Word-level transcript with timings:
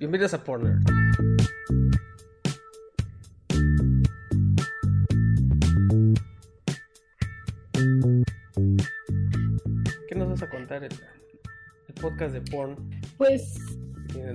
Bienvenidos 0.00 0.32
a 0.32 0.42
Porner. 0.42 0.78
¿Qué 10.08 10.14
nos 10.14 10.30
vas 10.30 10.42
a 10.42 10.48
contar 10.48 10.84
el, 10.84 10.92
el 11.86 11.94
podcast 12.00 12.32
de 12.32 12.40
porn? 12.40 12.76
Pues 13.18 13.58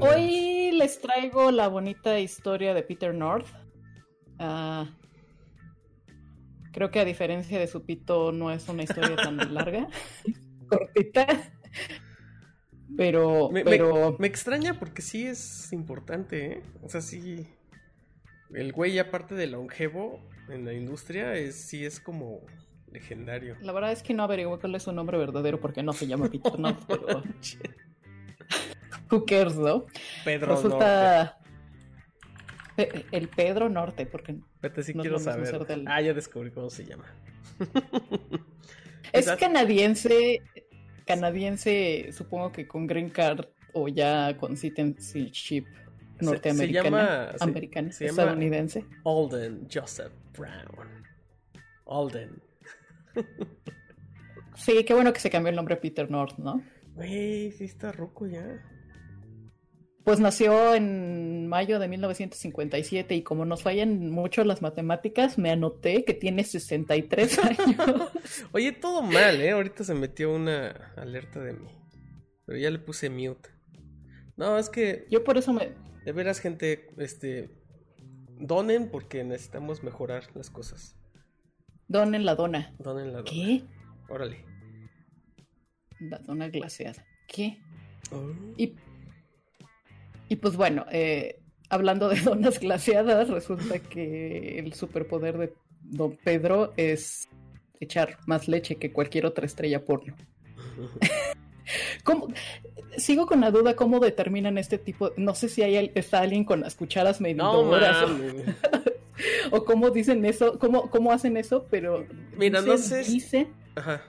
hoy 0.01 0.71
les 0.71 1.01
traigo 1.01 1.49
la 1.49 1.67
bonita 1.67 2.19
historia 2.19 2.75
de 2.75 2.83
Peter 2.83 3.15
North. 3.15 3.47
Ah, 4.37 4.87
creo 6.73 6.91
que 6.91 6.99
a 6.99 7.05
diferencia 7.05 7.57
de 7.57 7.65
su 7.65 7.83
pito 7.83 8.31
no 8.31 8.51
es 8.51 8.69
una 8.69 8.83
historia 8.83 9.15
tan 9.15 9.37
larga, 9.55 9.87
cortita. 10.69 11.54
Pero, 12.97 13.49
Me, 13.51 13.63
pero 13.63 14.15
me 14.19 14.27
extraña 14.27 14.79
porque 14.79 15.01
sí 15.01 15.25
es 15.27 15.71
importante, 15.73 16.45
¿eh? 16.45 16.61
O 16.81 16.89
sea, 16.89 17.01
sí. 17.01 17.47
El 18.53 18.71
güey, 18.71 18.97
aparte 18.99 19.35
de 19.35 19.47
longevo 19.47 20.19
en 20.49 20.65
la 20.65 20.73
industria, 20.73 21.35
es, 21.35 21.55
sí 21.55 21.83
es 21.85 21.99
como 21.99 22.41
legendario. 22.91 23.57
la 23.61 23.73
verdad 23.73 23.91
es 23.91 24.01
que 24.03 24.13
no 24.13 24.23
averigué 24.23 24.57
cuál 24.59 24.75
es 24.75 24.83
su 24.83 24.91
nombre 24.93 25.17
verdadero 25.17 25.59
porque 25.59 25.83
no 25.83 25.91
se 25.91 26.07
llama 26.07 26.29
Peter 26.29 26.57
North, 26.57 26.79
pero 26.87 27.23
who 29.11 29.25
cares, 29.25 29.55
¿no? 29.57 29.85
Pedro 30.23 30.47
Norte. 30.47 30.63
Resulta 30.63 31.37
Pe- 32.77 33.05
el 33.11 33.27
Pedro 33.27 33.67
Norte, 33.69 34.05
porque 34.05 34.35
Vete, 34.61 34.83
sí 34.83 34.93
no 34.93 35.01
es 35.01 35.09
quiero 35.09 35.17
lo 35.19 35.25
mismo 35.37 35.45
saber. 35.45 35.67
del- 35.67 35.87
Ah, 35.87 36.01
ya 36.01 36.13
descubrí 36.13 36.51
cómo 36.51 36.69
se 36.69 36.85
llama. 36.85 37.05
Es 39.11 39.29
canadiense, 39.31 40.41
canadiense, 41.05 42.09
supongo 42.11 42.51
que 42.51 42.67
con 42.67 42.87
green 42.87 43.09
card 43.09 43.45
o 43.73 43.87
ya 43.87 44.35
con 44.37 44.55
citizenship 44.57 45.65
norteamericana, 46.19 46.83
se 46.83 47.31
llama- 47.31 47.37
se- 47.37 47.43
americana, 47.43 47.91
se 47.91 48.05
llama- 48.05 48.21
estadounidense. 48.21 48.85
Alden 49.05 49.67
Joseph 49.71 50.13
Brown. 50.37 51.03
Alden. 51.87 52.41
Sí, 54.55 54.83
qué 54.85 54.93
bueno 54.93 55.11
que 55.13 55.19
se 55.19 55.29
cambió 55.29 55.49
el 55.49 55.55
nombre 55.55 55.75
a 55.75 55.81
Peter 55.81 56.09
North, 56.09 56.37
¿no? 56.37 56.61
Güey, 56.95 57.51
sí 57.51 57.65
está 57.65 57.91
roco 57.91 58.25
ya. 58.27 58.63
Pues 60.05 60.19
nació 60.19 60.75
en 60.75 61.47
mayo 61.47 61.79
de 61.79 61.87
1957 61.87 63.15
y 63.15 63.23
como 63.23 63.43
nos 63.43 63.63
fallan 63.63 64.11
mucho 64.11 64.43
las 64.43 64.61
matemáticas, 64.61 65.39
me 65.39 65.49
anoté 65.49 66.05
que 66.05 66.13
tiene 66.13 66.43
63 66.43 67.39
años. 67.43 68.11
Oye, 68.51 68.71
todo 68.71 69.01
mal, 69.01 69.41
¿eh? 69.41 69.49
Ahorita 69.49 69.83
se 69.83 69.95
metió 69.95 70.31
una 70.31 70.93
alerta 70.95 71.39
de 71.39 71.53
mí. 71.53 71.69
Pero 72.45 72.59
ya 72.59 72.69
le 72.69 72.77
puse 72.77 73.09
mute. 73.09 73.49
No, 74.37 74.59
es 74.59 74.69
que 74.69 75.07
Yo 75.09 75.23
por 75.23 75.39
eso 75.39 75.51
me... 75.53 75.73
De 76.05 76.11
veras, 76.11 76.39
gente, 76.39 76.87
este. 76.97 77.49
Donen 78.37 78.91
porque 78.91 79.23
necesitamos 79.23 79.81
mejorar 79.81 80.25
las 80.35 80.51
cosas. 80.51 80.95
Donen 81.87 82.25
la 82.25 82.35
dona. 82.35 82.75
Donen 82.77 83.07
la 83.07 83.23
dona. 83.23 83.31
¿Qué? 83.31 83.63
Órale. 84.07 84.45
La 85.99 86.19
dona 86.19 86.49
glaseada. 86.49 87.03
¿Qué? 87.27 87.57
Oh. 88.11 88.31
Y, 88.55 88.75
y 90.29 90.35
pues 90.37 90.55
bueno, 90.55 90.85
eh, 90.91 91.39
hablando 91.69 92.09
de 92.09 92.19
donas 92.21 92.59
glaseadas, 92.59 93.29
resulta 93.29 93.79
que 93.79 94.59
el 94.59 94.73
superpoder 94.73 95.37
de 95.37 95.53
Don 95.81 96.17
Pedro 96.23 96.73
es 96.77 97.29
echar 97.79 98.17
más 98.25 98.47
leche 98.47 98.77
que 98.77 98.91
cualquier 98.91 99.25
otra 99.25 99.45
estrella 99.45 99.83
porno. 99.85 100.15
¿Cómo? 102.03 102.27
Sigo 102.97 103.25
con 103.25 103.41
la 103.41 103.51
duda 103.51 103.75
cómo 103.75 103.99
determinan 103.99 104.57
este 104.57 104.77
tipo. 104.77 105.11
No 105.17 105.35
sé 105.35 105.49
si 105.49 105.63
hay, 105.63 105.91
está 105.95 106.19
alguien 106.19 106.45
con 106.45 106.61
las 106.61 106.75
cucharas 106.75 107.19
No 107.19 107.25
medidoras 107.25 108.07
o, 109.51 109.65
cómo 109.65 109.89
dicen 109.89 110.23
eso, 110.25 110.59
cómo, 110.59 110.89
cómo 110.89 111.11
hacen 111.11 111.37
eso, 111.37 111.65
pero 111.69 112.05
Mira, 112.37 112.61
no 112.61 112.77
sé 112.77 113.03
dice 113.03 113.47
Ajá. 113.75 114.03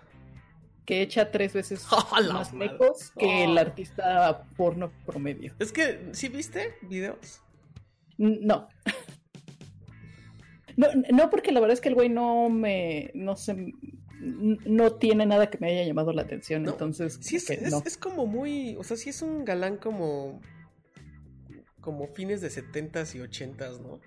Que 0.86 1.02
echa 1.02 1.30
tres 1.30 1.52
veces 1.52 1.84
¡A 2.12 2.20
la 2.20 2.32
más 2.34 2.52
mecos 2.54 3.10
que 3.18 3.44
el 3.44 3.56
Oh. 3.58 3.60
artista 3.60 4.44
porno 4.56 4.90
promedio. 5.04 5.54
Es 5.58 5.72
que, 5.72 6.08
¿sí 6.12 6.28
viste 6.28 6.74
videos? 6.82 7.42
No. 8.18 8.68
No, 10.78 10.88
no, 11.10 11.30
porque 11.30 11.52
la 11.52 11.60
verdad 11.60 11.72
es 11.72 11.80
que 11.80 11.88
el 11.88 11.94
güey 11.94 12.10
no 12.10 12.50
me, 12.50 13.10
no 13.14 13.34
sé, 13.34 13.52
n- 13.52 14.58
no 14.66 14.92
tiene 14.96 15.24
nada 15.24 15.48
que 15.48 15.56
me 15.56 15.70
haya 15.70 15.84
llamado 15.84 16.12
la 16.12 16.20
atención, 16.20 16.64
No, 16.64 16.72
entonces 16.72 17.18
Sí, 17.22 17.36
es, 17.36 17.46
que 17.46 17.54
es, 17.54 17.70
no. 17.70 17.82
es 17.86 17.96
como 17.96 18.26
muy. 18.26 18.76
O 18.76 18.84
sea, 18.84 18.98
sí 18.98 19.08
es 19.08 19.22
un 19.22 19.46
galán 19.46 19.78
como. 19.78 20.38
Como 21.80 22.08
fines 22.08 22.42
de 22.42 22.48
70s 22.50 23.14
y 23.14 23.20
80s, 23.20 23.80
¿no? 23.80 24.00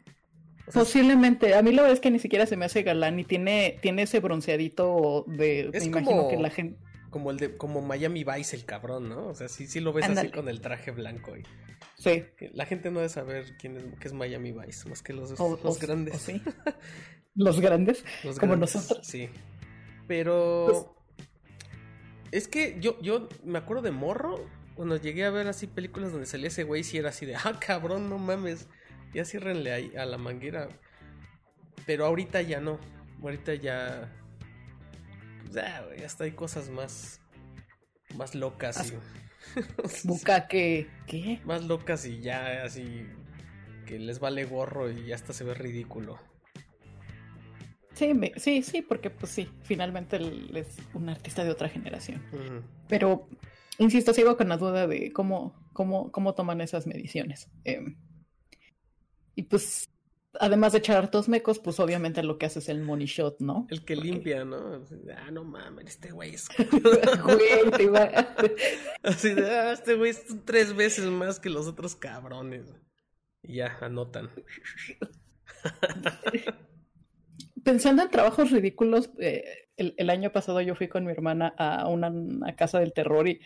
O 0.70 0.72
sea, 0.72 0.82
Posiblemente, 0.84 1.56
a 1.56 1.62
mí 1.62 1.72
la 1.72 1.82
verdad 1.82 1.96
es 1.96 2.00
que 2.00 2.12
ni 2.12 2.20
siquiera 2.20 2.46
se 2.46 2.56
me 2.56 2.66
hace 2.66 2.84
galán 2.84 3.20
y 3.20 3.24
tiene, 3.26 3.78
tiene 3.82 4.04
ese 4.04 4.20
bronceadito 4.20 5.26
de, 5.28 5.70
Es 5.74 5.84
me 5.84 5.90
imagino 5.90 6.12
como- 6.18 6.30
que 6.30 6.38
la 6.38 6.50
gente, 6.50 6.78
como 7.10 7.32
el 7.32 7.38
de. 7.38 7.58
Como 7.58 7.82
Miami 7.82 8.24
Vice, 8.24 8.56
el 8.56 8.66
cabrón, 8.66 9.10
¿no? 9.10 9.28
O 9.28 9.34
sea, 9.36 9.48
sí, 9.50 9.66
sí 9.68 9.80
lo 9.80 9.94
ves 9.94 10.06
así 10.08 10.30
con 10.30 10.48
el 10.48 10.62
traje 10.62 10.92
blanco. 10.92 11.36
Y, 11.36 11.44
sí, 11.98 12.24
la 12.54 12.66
gente 12.68 12.92
no 12.92 13.00
debe 13.00 13.10
saber 13.10 13.56
quién 13.60 13.78
es, 13.78 13.84
qué 14.00 14.08
es 14.08 14.14
Miami 14.14 14.52
Vice, 14.52 14.88
más 14.88 15.02
que 15.02 15.14
los, 15.14 15.32
o- 15.40 15.60
los 15.64 15.78
o- 15.78 15.80
grandes. 15.80 16.14
o 16.16 16.18
sí. 16.20 16.40
los 17.36 17.60
grandes, 17.60 18.06
Los 18.24 18.38
como 18.40 18.52
grandes, 18.54 18.76
nosotros. 18.76 19.08
Sí. 19.08 19.30
Pero. 20.08 20.66
Pues- 20.70 20.86
Es 22.32 22.48
que 22.48 22.78
yo, 22.80 23.00
yo 23.02 23.28
me 23.44 23.58
acuerdo 23.58 23.82
de 23.84 23.92
morro. 23.92 24.46
Cuando 24.76 24.96
llegué 24.96 25.26
a 25.26 25.30
ver 25.30 25.48
así 25.48 25.68
películas 25.68 26.12
donde 26.12 26.26
salía 26.26 26.48
ese 26.48 26.64
güey, 26.64 26.84
sí 26.86 26.98
era 26.98 27.10
así 27.10 27.26
de, 27.26 27.36
ah, 27.36 27.60
cabrón, 27.60 28.10
no 28.10 28.18
mames. 28.18 28.70
Ya 29.14 29.26
ciérrenle 29.26 29.72
ahí 29.74 29.96
a 29.98 30.06
la 30.06 30.18
manguera. 30.18 30.70
Pero 31.86 32.06
ahorita 32.06 32.42
ya 32.42 32.60
no. 32.60 32.80
Ahorita 33.22 33.54
ya. 33.56 34.12
Pues 35.42 35.54
ya, 35.56 35.82
güey, 35.86 36.04
hasta 36.04 36.24
hay 36.26 36.32
cosas 36.32 36.70
más. 36.70 37.22
Más 38.16 38.36
locas. 38.36 38.92
y- 38.92 38.96
Bucaque, 40.08 40.88
¿qué? 41.08 41.40
más 41.46 41.64
locas 41.64 42.06
y 42.06 42.20
ya 42.22 42.64
así. 42.64 43.06
Que 43.86 43.98
les 43.98 44.20
vale 44.20 44.46
gorro 44.46 44.92
y 44.92 45.08
ya 45.08 45.16
hasta 45.16 45.34
se 45.34 45.44
ve 45.44 45.54
ridículo. 45.56 46.20
Sí, 47.94 48.14
me- 48.14 48.34
sí, 48.38 48.62
sí, 48.62 48.82
porque 48.82 49.10
pues 49.10 49.32
sí, 49.32 49.50
finalmente 49.64 50.18
él 50.18 50.56
es 50.56 50.78
un 50.94 51.10
artista 51.10 51.44
de 51.44 51.50
otra 51.52 51.68
generación. 51.68 52.22
Pero, 52.88 53.28
insisto, 53.78 54.14
sigo 54.14 54.38
con 54.38 54.48
la 54.50 54.58
duda 54.58 54.88
de 54.88 55.12
cómo, 55.12 55.54
cómo, 55.74 56.12
cómo 56.12 56.34
toman 56.36 56.62
esas 56.62 56.86
mediciones. 56.88 57.50
Eh, 57.66 57.96
y 59.40 59.44
pues, 59.44 59.90
además 60.38 60.74
de 60.74 60.80
echar 60.80 60.98
hartos 60.98 61.30
mecos, 61.30 61.60
pues 61.60 61.80
obviamente 61.80 62.22
lo 62.24 62.38
que 62.38 62.46
hace 62.46 62.60
es 62.60 62.68
el 62.68 62.82
money 62.82 63.06
shot, 63.08 63.40
¿no? 63.40 63.68
El 63.70 63.86
que 63.86 63.96
Porque- 63.96 64.10
limpia, 64.12 64.44
¿no? 64.44 64.84
Ah, 65.16 65.32
no 65.32 65.46
mames, 65.46 65.86
este 65.88 66.12
güey 66.12 66.36
es. 66.36 66.50
Güey, 67.24 67.72
te 67.78 67.84
iba- 67.84 68.36
Así 69.02 69.34
de, 69.34 69.50
ah, 69.50 69.72
este 69.72 69.96
güey 69.96 70.12
es 70.12 70.26
tres 70.44 70.76
veces 70.76 71.06
más 71.06 71.40
que 71.40 71.50
los 71.50 71.68
otros 71.68 71.96
cabrones. 71.96 72.66
Y 73.44 73.56
ya, 73.56 73.78
anotan. 73.80 74.30
Pensando 77.64 78.04
en 78.04 78.10
trabajos 78.10 78.52
ridículos, 78.52 79.10
eh, 79.20 79.44
el, 79.78 79.94
el 79.98 80.10
año 80.10 80.32
pasado 80.32 80.60
yo 80.62 80.76
fui 80.76 80.88
con 80.90 81.06
mi 81.06 81.12
hermana 81.12 81.54
a 81.58 81.88
una, 81.88 82.10
una 82.10 82.56
casa 82.58 82.80
del 82.80 82.92
terror 82.94 83.28
y, 83.28 83.40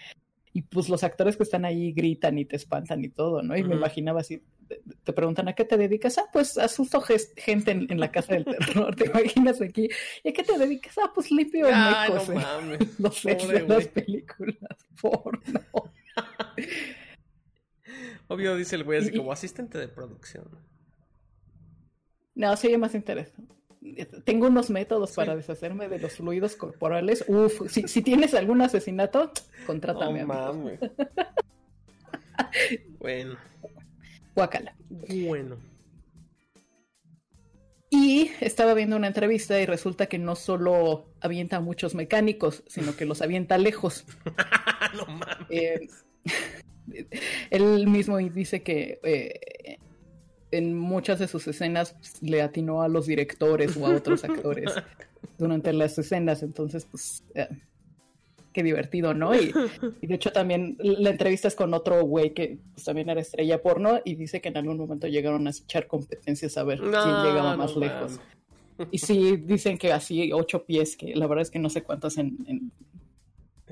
y 0.55 0.61
pues 0.61 0.87
los 0.87 1.03
actores 1.03 1.35
que 1.35 1.43
están 1.43 1.65
ahí 1.65 1.91
gritan 1.93 2.37
y 2.37 2.45
te 2.45 2.55
espantan 2.55 3.03
y 3.03 3.09
todo, 3.09 3.41
¿no? 3.41 3.57
Y 3.57 3.63
me 3.63 3.73
imaginaba 3.75 4.21
así, 4.21 4.43
te, 5.03 5.11
preguntan 5.11 5.47
¿a 5.47 5.53
qué 5.53 5.65
te 5.65 5.77
dedicas? 5.77 6.19
Ah, 6.19 6.25
pues 6.31 6.59
asusto 6.59 7.01
gente 7.01 7.71
en, 7.71 7.91
en 7.91 7.99
la 7.99 8.11
casa 8.11 8.35
del 8.35 8.45
terror, 8.45 8.95
te 8.97 9.05
imaginas 9.07 9.59
aquí. 9.61 9.89
¿Y 10.23 10.29
a 10.29 10.33
qué 10.33 10.43
te 10.43 10.57
dedicas? 10.59 10.95
Ah, 10.99 11.11
pues 11.13 11.31
limpio 11.31 11.65
Ay, 11.71 12.11
mecos 12.11 12.29
no 12.29 12.33
en 12.35 12.41
mames. 12.41 12.79
los 12.99 13.21
Pobre 13.21 13.59
de 13.61 13.67
las 13.67 13.87
películas 13.87 14.77
porno. 15.01 15.41
Obvio, 18.27 18.55
dice 18.55 18.75
el 18.75 18.83
güey 18.83 18.99
así 18.99 19.09
Y- 19.13 19.17
como 19.17 19.31
asistente 19.31 19.77
de 19.77 19.87
producción. 19.87 20.45
No, 22.35 22.55
sería 22.57 22.77
más 22.77 22.95
interesante. 22.95 23.53
Tengo 24.23 24.47
unos 24.47 24.69
métodos 24.69 25.09
Sí. 25.11 25.15
para 25.17 25.35
deshacerme 25.35 25.89
de 25.89 25.99
los 25.99 26.13
fluidos 26.13 26.55
corporales. 26.55 27.25
Uf, 27.27 27.69
si, 27.69 27.87
si 27.87 28.01
tienes 28.01 28.33
algún 28.33 28.61
asesinato, 28.61 29.31
contrátame. 29.67 30.21
No 30.21 30.27
mames. 30.27 30.79
bueno, 32.99 33.37
Guácala. 34.35 34.75
bueno. 34.89 35.57
Y 37.89 38.31
estaba 38.39 38.73
viendo 38.73 38.95
una 38.95 39.07
entrevista 39.07 39.61
y 39.61 39.67
resulta 39.67 40.07
que 40.07 40.17
no 40.17 40.35
solo 40.35 41.05
avienta 41.21 41.57
a 41.57 41.61
muchos 41.61 41.93
mecánicos, 41.93 42.63
sino 42.65 42.95
que 42.95 43.05
los 43.05 43.21
avienta 43.21 43.57
lejos. 43.59 44.05
no 44.95 45.05
mames. 45.05 45.47
Eh, 45.51 45.87
él 47.51 47.85
mismo 47.87 48.17
dice 48.17 48.63
que 48.63 48.99
eh, 49.03 49.72
en 50.53 50.77
muchas 50.77 51.19
de 51.19 51.27
sus 51.27 51.47
escenas 51.47 51.93
pues, 51.93 52.21
le 52.21 52.41
atinó 52.41 52.81
a 52.83 52.87
los 52.87 53.07
directores 53.07 53.75
o 53.77 53.85
a 53.85 53.95
otros 53.95 54.23
actores 54.23 54.71
durante 55.37 55.73
las 55.73 55.97
escenas, 55.97 56.43
entonces 56.43 56.85
pues 56.89 57.23
eh, 57.35 57.47
qué 58.53 58.63
divertido, 58.63 59.13
¿no? 59.13 59.35
Y, 59.35 59.51
de 60.01 60.15
hecho 60.15 60.31
también 60.31 60.77
la 60.79 61.09
entrevista 61.09 61.47
es 61.47 61.55
con 61.55 61.73
otro 61.73 62.03
güey 62.05 62.33
que 62.33 62.59
pues, 62.73 62.85
también 62.85 63.09
era 63.09 63.19
estrella 63.19 63.61
porno 63.61 63.99
y 64.05 64.15
dice 64.15 64.41
que 64.41 64.49
en 64.49 64.57
algún 64.57 64.77
momento 64.77 65.07
llegaron 65.07 65.47
a 65.47 65.49
echar 65.49 65.87
competencias 65.87 66.57
a 66.57 66.63
ver 66.63 66.79
quién 66.79 66.93
llegaba 66.93 67.57
más 67.57 67.75
lejos. 67.75 68.19
Y 68.91 68.97
sí, 68.97 69.37
dicen 69.37 69.77
que 69.77 69.91
así 69.91 70.31
ocho 70.33 70.65
pies, 70.65 70.97
que 70.97 71.15
la 71.15 71.27
verdad 71.27 71.43
es 71.43 71.51
que 71.51 71.59
no 71.59 71.69
sé 71.69 71.83
cuántos 71.83 72.17
en... 72.17 72.71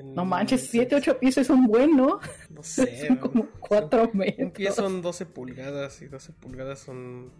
No 0.02 0.24
manches, 0.24 0.68
siete, 0.68 0.96
ocho 0.96 1.18
pies 1.18 1.38
es 1.38 1.48
un 1.48 1.66
buen, 1.66 1.96
¿no? 1.96 2.20
No 2.50 2.62
sé. 2.62 3.06
son 3.06 3.16
como 3.16 3.48
cuatro 3.60 4.10
metros. 4.12 4.46
Un 4.46 4.52
pie 4.52 4.72
son 4.72 5.00
12 5.00 5.26
pulgadas 5.26 6.02
y 6.02 6.06
12 6.06 6.32
pulgadas 6.32 6.80
son 6.80 7.30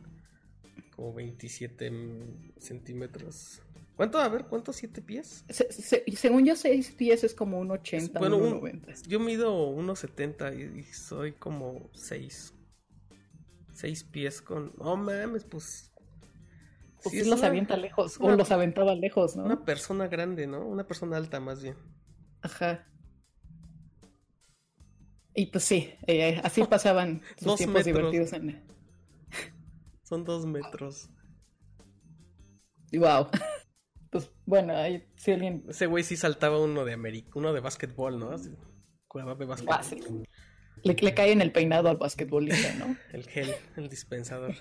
como 0.95 1.13
27 1.13 1.93
centímetros. 2.59 3.63
¿Cuánto? 3.97 4.19
A 4.19 4.29
ver, 4.29 4.47
¿cuántos? 4.47 4.77
¿Siete 4.77 5.03
pies? 5.03 5.45
según 6.15 6.47
yo, 6.47 6.57
seis 6.57 6.91
pies 6.93 7.25
es 7.25 7.35
como 7.35 7.59
un 7.59 7.71
80, 7.71 8.19
bueno, 8.19 8.39
un 8.39 8.51
90. 8.51 8.93
Yo 9.07 9.21
mido 9.21 9.69
unos 9.69 9.99
70 10.01 10.55
y, 10.55 10.83
soy 10.85 11.33
como 11.33 11.91
seis. 11.93 12.55
Seis 13.73 14.05
pies 14.05 14.41
con... 14.41 14.73
Oh, 14.79 14.97
mames, 14.97 15.45
pues... 15.45 15.93
Pues 17.03 17.17
sí, 17.17 17.29
los 17.29 17.43
avienta 17.43 17.77
lejos, 17.77 18.17
o 18.21 18.31
los 18.31 18.53
aventaba 18.53 18.95
lejos, 18.95 19.35
¿no? 19.37 19.45
Una 19.45 19.65
persona 19.65 20.07
grande, 20.07 20.47
¿no? 20.47 20.65
Una 20.65 20.87
persona 20.87 21.17
alta, 21.17 21.41
más 21.41 21.61
bien. 21.61 21.75
Ajá. 22.43 22.87
Y 25.35 25.47
pues 25.47 25.65
sí, 25.65 25.95
eh, 26.07 26.41
así 26.45 26.65
pasaban 26.71 27.23
sus 27.37 27.57
tiempos 27.57 27.85
divertidos 27.85 28.33
en... 28.33 28.63
Son 30.03 30.25
dos 30.25 30.47
metros. 30.47 31.09
Wow. 32.93 33.29
Pues 34.11 34.31
bueno, 34.45 34.77
ahí 34.77 35.09
si 35.17 35.33
alguien. 35.33 35.65
Ese 35.71 35.87
güey 35.87 36.05
sí 36.05 36.19
saltaba 36.19 36.61
uno 36.61 36.85
de 36.85 36.93
América, 36.93 37.31
uno 37.35 37.55
de 37.55 37.61
básquetbol, 37.61 38.19
¿no? 38.19 38.37
Jugador 39.09 39.39
de 39.39 39.47
básquetbol. 39.47 40.29
Le, 40.83 40.93
le, 40.93 41.15
cae 41.15 41.33
en 41.33 41.41
el 41.41 41.51
peinado 41.51 41.89
al 41.89 41.97
basquetbolista, 41.97 42.75
¿no? 42.75 42.95
el 43.15 43.25
gel, 43.25 43.55
el 43.75 43.89
dispensador. 43.89 44.55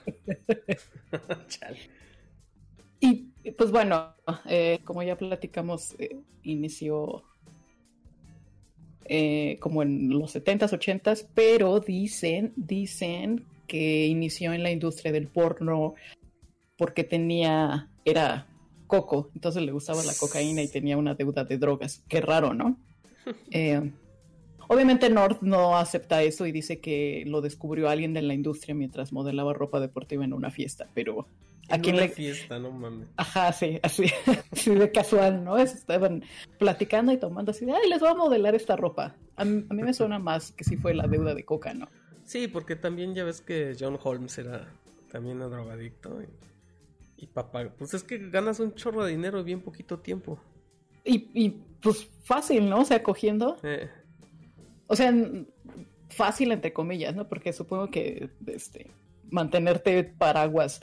y 3.01 3.51
pues 3.57 3.71
bueno, 3.71 4.15
eh, 4.45 4.79
como 4.85 5.03
ya 5.03 5.17
platicamos, 5.17 5.95
eh, 5.99 6.17
inició 6.43 7.25
eh, 9.05 9.57
como 9.59 9.81
en 9.81 10.09
los 10.09 10.35
70s, 10.35 10.71
80s, 10.71 11.27
pero 11.33 11.79
dicen, 11.79 12.53
dicen 12.55 13.45
que 13.67 14.07
inició 14.07 14.53
en 14.53 14.63
la 14.63 14.71
industria 14.71 15.11
del 15.11 15.27
porno 15.27 15.95
porque 16.77 17.03
tenía, 17.03 17.89
era 18.05 18.47
coco, 18.87 19.29
entonces 19.33 19.63
le 19.63 19.71
gustaba 19.71 20.03
la 20.03 20.13
cocaína 20.19 20.61
y 20.61 20.67
tenía 20.67 20.97
una 20.97 21.15
deuda 21.15 21.45
de 21.45 21.57
drogas. 21.57 22.03
Qué 22.07 22.21
raro, 22.21 22.53
¿no? 22.53 22.77
Eh, 23.51 23.91
obviamente 24.67 25.07
North 25.11 25.41
no 25.41 25.77
acepta 25.77 26.23
eso 26.23 26.47
y 26.47 26.51
dice 26.51 26.79
que 26.79 27.23
lo 27.27 27.41
descubrió 27.41 27.87
alguien 27.87 28.15
de 28.15 28.23
la 28.23 28.33
industria 28.33 28.73
mientras 28.73 29.13
modelaba 29.13 29.53
ropa 29.53 29.79
deportiva 29.79 30.25
en 30.25 30.33
una 30.33 30.49
fiesta, 30.49 30.87
pero 30.95 31.27
¿A 31.71 31.79
quién 31.79 31.95
le... 31.95 32.09
fiesta, 32.09 32.59
no 32.59 32.71
mames. 32.71 33.07
Ajá, 33.17 33.51
sí, 33.53 33.79
así, 33.83 34.05
así 34.51 34.75
de 34.75 34.91
casual, 34.91 35.43
¿no? 35.43 35.57
Estaban 35.57 36.23
platicando 36.57 37.11
y 37.11 37.17
tomando 37.17 37.51
así 37.51 37.65
de, 37.65 37.73
ay, 37.73 37.89
les 37.89 37.99
voy 37.99 38.09
a 38.09 38.13
modelar 38.13 38.55
esta 38.55 38.75
ropa. 38.75 39.15
A 39.35 39.45
mí, 39.45 39.65
me 39.69 39.93
suena 39.93 40.19
más 40.19 40.51
que 40.51 40.63
si 40.63 40.77
fue 40.77 40.93
la 40.93 41.07
deuda 41.07 41.33
de 41.33 41.45
coca, 41.45 41.73
¿no? 41.73 41.89
Sí, 42.25 42.47
porque 42.47 42.75
también 42.75 43.15
ya 43.15 43.23
ves 43.23 43.41
que 43.41 43.75
John 43.79 43.97
Holmes 44.01 44.37
era 44.37 44.71
también 45.11 45.41
un 45.41 45.49
drogadicto. 45.49 46.19
Y, 47.17 47.27
papá, 47.27 47.69
pues 47.77 47.93
es 47.93 48.03
que 48.03 48.17
ganas 48.29 48.59
un 48.59 48.73
chorro 48.75 49.03
de 49.03 49.11
dinero 49.11 49.39
en 49.39 49.45
bien 49.45 49.61
poquito 49.61 49.99
tiempo. 49.99 50.39
Y, 51.03 51.29
y 51.33 51.49
pues 51.81 52.07
fácil, 52.23 52.69
¿no? 52.69 52.81
O 52.81 52.85
sea, 52.85 53.01
cogiendo. 53.01 53.57
Eh. 53.63 53.89
O 54.87 54.95
sea, 54.95 55.13
fácil 56.09 56.51
entre 56.51 56.73
comillas, 56.73 57.15
¿no? 57.15 57.27
Porque 57.27 57.53
supongo 57.53 57.89
que 57.89 58.29
este 58.47 58.91
mantenerte 59.31 60.03
paraguas 60.03 60.81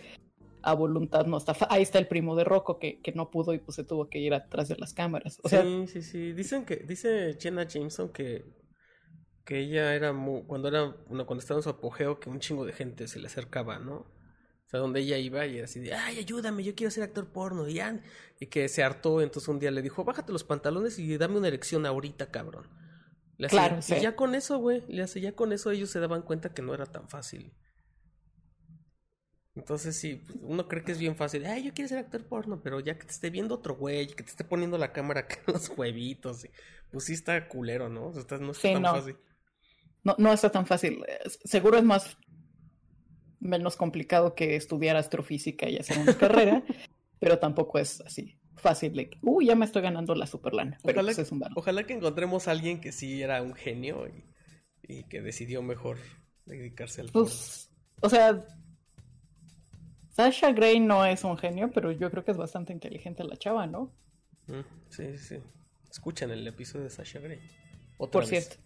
a 0.62 0.74
voluntad 0.74 1.26
no 1.26 1.38
está. 1.38 1.56
Ahí 1.70 1.82
está 1.82 1.98
el 1.98 2.08
primo 2.08 2.36
de 2.36 2.44
Rocco 2.44 2.78
que, 2.78 3.00
que, 3.00 3.12
no 3.12 3.30
pudo 3.30 3.54
y 3.54 3.58
pues 3.58 3.76
se 3.76 3.84
tuvo 3.84 4.08
que 4.08 4.18
ir 4.18 4.34
atrás 4.34 4.68
de 4.68 4.76
las 4.76 4.94
cámaras. 4.94 5.40
O 5.42 5.48
sí, 5.48 5.86
sí, 5.86 6.02
sí. 6.02 6.32
Dicen 6.32 6.64
que, 6.64 6.76
dice 6.76 7.36
Jenna 7.40 7.66
Jameson 7.66 8.10
que, 8.10 8.44
que 9.44 9.60
ella 9.60 9.94
era 9.94 10.12
muy, 10.12 10.42
cuando 10.44 10.68
era, 10.68 10.96
bueno, 11.08 11.26
cuando 11.26 11.40
estaba 11.40 11.58
en 11.58 11.62
su 11.62 11.70
apogeo, 11.70 12.20
que 12.20 12.30
un 12.30 12.40
chingo 12.40 12.64
de 12.64 12.72
gente 12.72 13.08
se 13.08 13.18
le 13.18 13.26
acercaba, 13.26 13.78
¿no? 13.78 13.94
O 13.96 14.70
sea, 14.70 14.80
donde 14.80 15.00
ella 15.00 15.16
iba 15.16 15.46
y 15.46 15.56
era 15.56 15.64
así 15.64 15.80
de, 15.80 15.94
ay, 15.94 16.18
ayúdame, 16.18 16.62
yo 16.62 16.74
quiero 16.74 16.90
ser 16.90 17.02
actor 17.04 17.32
porno. 17.32 17.66
Y, 17.68 17.80
y 18.38 18.46
que 18.46 18.68
se 18.68 18.82
hartó, 18.82 19.22
entonces 19.22 19.48
un 19.48 19.58
día 19.58 19.70
le 19.70 19.80
dijo, 19.80 20.04
bájate 20.04 20.30
los 20.30 20.44
pantalones 20.44 20.98
y 20.98 21.16
dame 21.16 21.38
una 21.38 21.48
erección 21.48 21.86
ahorita, 21.86 22.30
cabrón. 22.30 22.68
Le 23.38 23.48
claro, 23.48 23.78
Y 23.88 24.00
ya 24.00 24.16
con 24.16 24.34
eso, 24.34 24.58
güey, 24.58 24.82
le 24.88 25.02
hace, 25.02 25.20
ya 25.20 25.32
con 25.32 25.52
eso 25.52 25.70
ellos 25.70 25.90
se 25.90 26.00
daban 26.00 26.22
cuenta 26.22 26.52
que 26.52 26.60
no 26.60 26.74
era 26.74 26.86
tan 26.86 27.08
fácil. 27.08 27.54
Entonces 29.58 29.96
sí, 29.96 30.22
pues, 30.24 30.38
uno 30.42 30.68
cree 30.68 30.84
que 30.84 30.92
es 30.92 30.98
bien 30.98 31.16
fácil. 31.16 31.44
Ay, 31.46 31.64
yo 31.64 31.74
quiero 31.74 31.88
ser 31.88 31.98
actor 31.98 32.24
porno, 32.24 32.60
pero 32.62 32.80
ya 32.80 32.96
que 32.96 33.04
te 33.04 33.12
esté 33.12 33.30
viendo 33.30 33.56
otro 33.56 33.76
güey, 33.76 34.06
que 34.06 34.22
te 34.22 34.30
esté 34.30 34.44
poniendo 34.44 34.78
la 34.78 34.92
cámara 34.92 35.20
acá 35.20 35.38
en 35.46 35.54
los 35.54 35.70
huevitos, 35.76 36.46
pues 36.90 37.04
sí 37.04 37.14
está 37.14 37.48
culero, 37.48 37.88
¿no? 37.88 38.06
O 38.06 38.12
sea, 38.12 38.38
no 38.38 38.52
está 38.52 38.72
tan 38.72 38.82
fácil. 38.84 39.16
No, 40.04 40.14
no 40.16 40.32
está 40.32 40.50
tan 40.50 40.66
fácil. 40.66 41.04
Seguro 41.44 41.76
es 41.76 41.84
más 41.84 42.16
menos 43.40 43.76
complicado 43.76 44.34
que 44.34 44.56
estudiar 44.56 44.96
astrofísica 44.96 45.68
y 45.68 45.76
hacer 45.76 45.98
una 45.98 46.16
carrera, 46.18 46.62
pero 47.18 47.38
tampoco 47.38 47.78
es 47.78 48.00
así 48.00 48.38
fácil 48.58 48.92
de 48.94 49.10
uy, 49.22 49.46
ya 49.46 49.54
me 49.54 49.64
estoy 49.64 49.82
ganando 49.82 50.14
la 50.14 50.26
superlana. 50.26 50.78
Pero 50.82 50.98
ojalá, 50.98 51.14
pues 51.14 51.18
es 51.18 51.32
un 51.32 51.42
ojalá 51.54 51.84
que 51.84 51.94
encontremos 51.94 52.48
a 52.48 52.50
alguien 52.50 52.80
que 52.80 52.92
sí 52.92 53.22
era 53.22 53.42
un 53.42 53.54
genio 53.54 54.06
y, 54.08 54.24
que 55.04 55.20
decidió 55.20 55.62
mejor 55.62 55.98
dedicarse 56.46 57.02
al 57.02 57.10
pues, 57.10 57.70
O 58.00 58.08
sea, 58.08 58.42
Sasha 60.18 60.50
Gray 60.50 60.80
no 60.80 61.06
es 61.06 61.22
un 61.22 61.38
genio, 61.38 61.70
pero 61.70 61.92
yo 61.92 62.10
creo 62.10 62.24
que 62.24 62.32
es 62.32 62.36
bastante 62.36 62.72
inteligente 62.72 63.22
la 63.22 63.36
chava, 63.36 63.68
¿no? 63.68 63.92
Mm, 64.48 64.62
sí, 64.88 65.16
sí. 65.16 65.36
Escuchan 65.88 66.32
el 66.32 66.44
episodio 66.44 66.82
de 66.86 66.90
Sasha 66.90 67.20
Gray. 67.20 67.38
Por 67.96 68.26
cierto. 68.26 68.56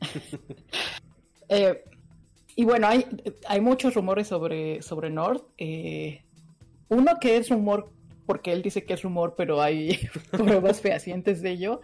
Eh, 1.48 1.84
y 2.56 2.64
bueno, 2.64 2.88
hay, 2.88 3.06
hay 3.46 3.60
muchos 3.60 3.94
rumores 3.94 4.26
sobre, 4.26 4.82
sobre 4.82 5.10
Nord. 5.10 5.44
Eh, 5.58 6.24
uno 6.88 7.20
que 7.20 7.36
es 7.36 7.50
rumor, 7.50 7.92
porque 8.26 8.52
él 8.52 8.62
dice 8.62 8.84
que 8.84 8.94
es 8.94 9.02
rumor, 9.02 9.36
pero 9.36 9.62
hay 9.62 9.96
pruebas 10.32 10.80
fehacientes 10.80 11.42
de 11.42 11.52
ello, 11.52 11.82